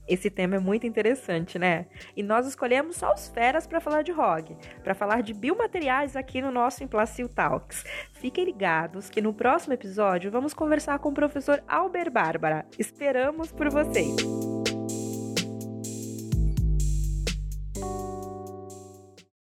Esse 0.06 0.28
tema 0.28 0.56
é 0.56 0.58
muito 0.58 0.86
interessante, 0.86 1.58
né? 1.58 1.86
E 2.14 2.22
nós 2.22 2.46
escolhemos 2.46 2.96
só 2.96 3.12
os 3.14 3.28
feras 3.28 3.66
para 3.66 3.80
falar 3.80 4.02
de 4.02 4.12
ROG, 4.12 4.56
para 4.82 4.94
falar 4.94 5.22
de 5.22 5.32
biomateriais 5.32 6.14
aqui 6.14 6.42
no 6.42 6.50
nosso 6.50 6.84
Implacil 6.84 7.28
Talks. 7.28 7.84
Fiquem 8.12 8.44
ligados 8.44 9.08
que 9.08 9.22
no 9.22 9.32
próximo 9.32 9.72
episódio 9.72 10.30
vamos 10.30 10.52
conversar 10.52 10.98
com 10.98 11.08
o 11.08 11.14
professor 11.14 11.62
Albert 11.66 12.10
Bárbara. 12.10 12.66
Esperamos 12.78 13.50
por 13.50 13.70
vocês! 13.70 14.63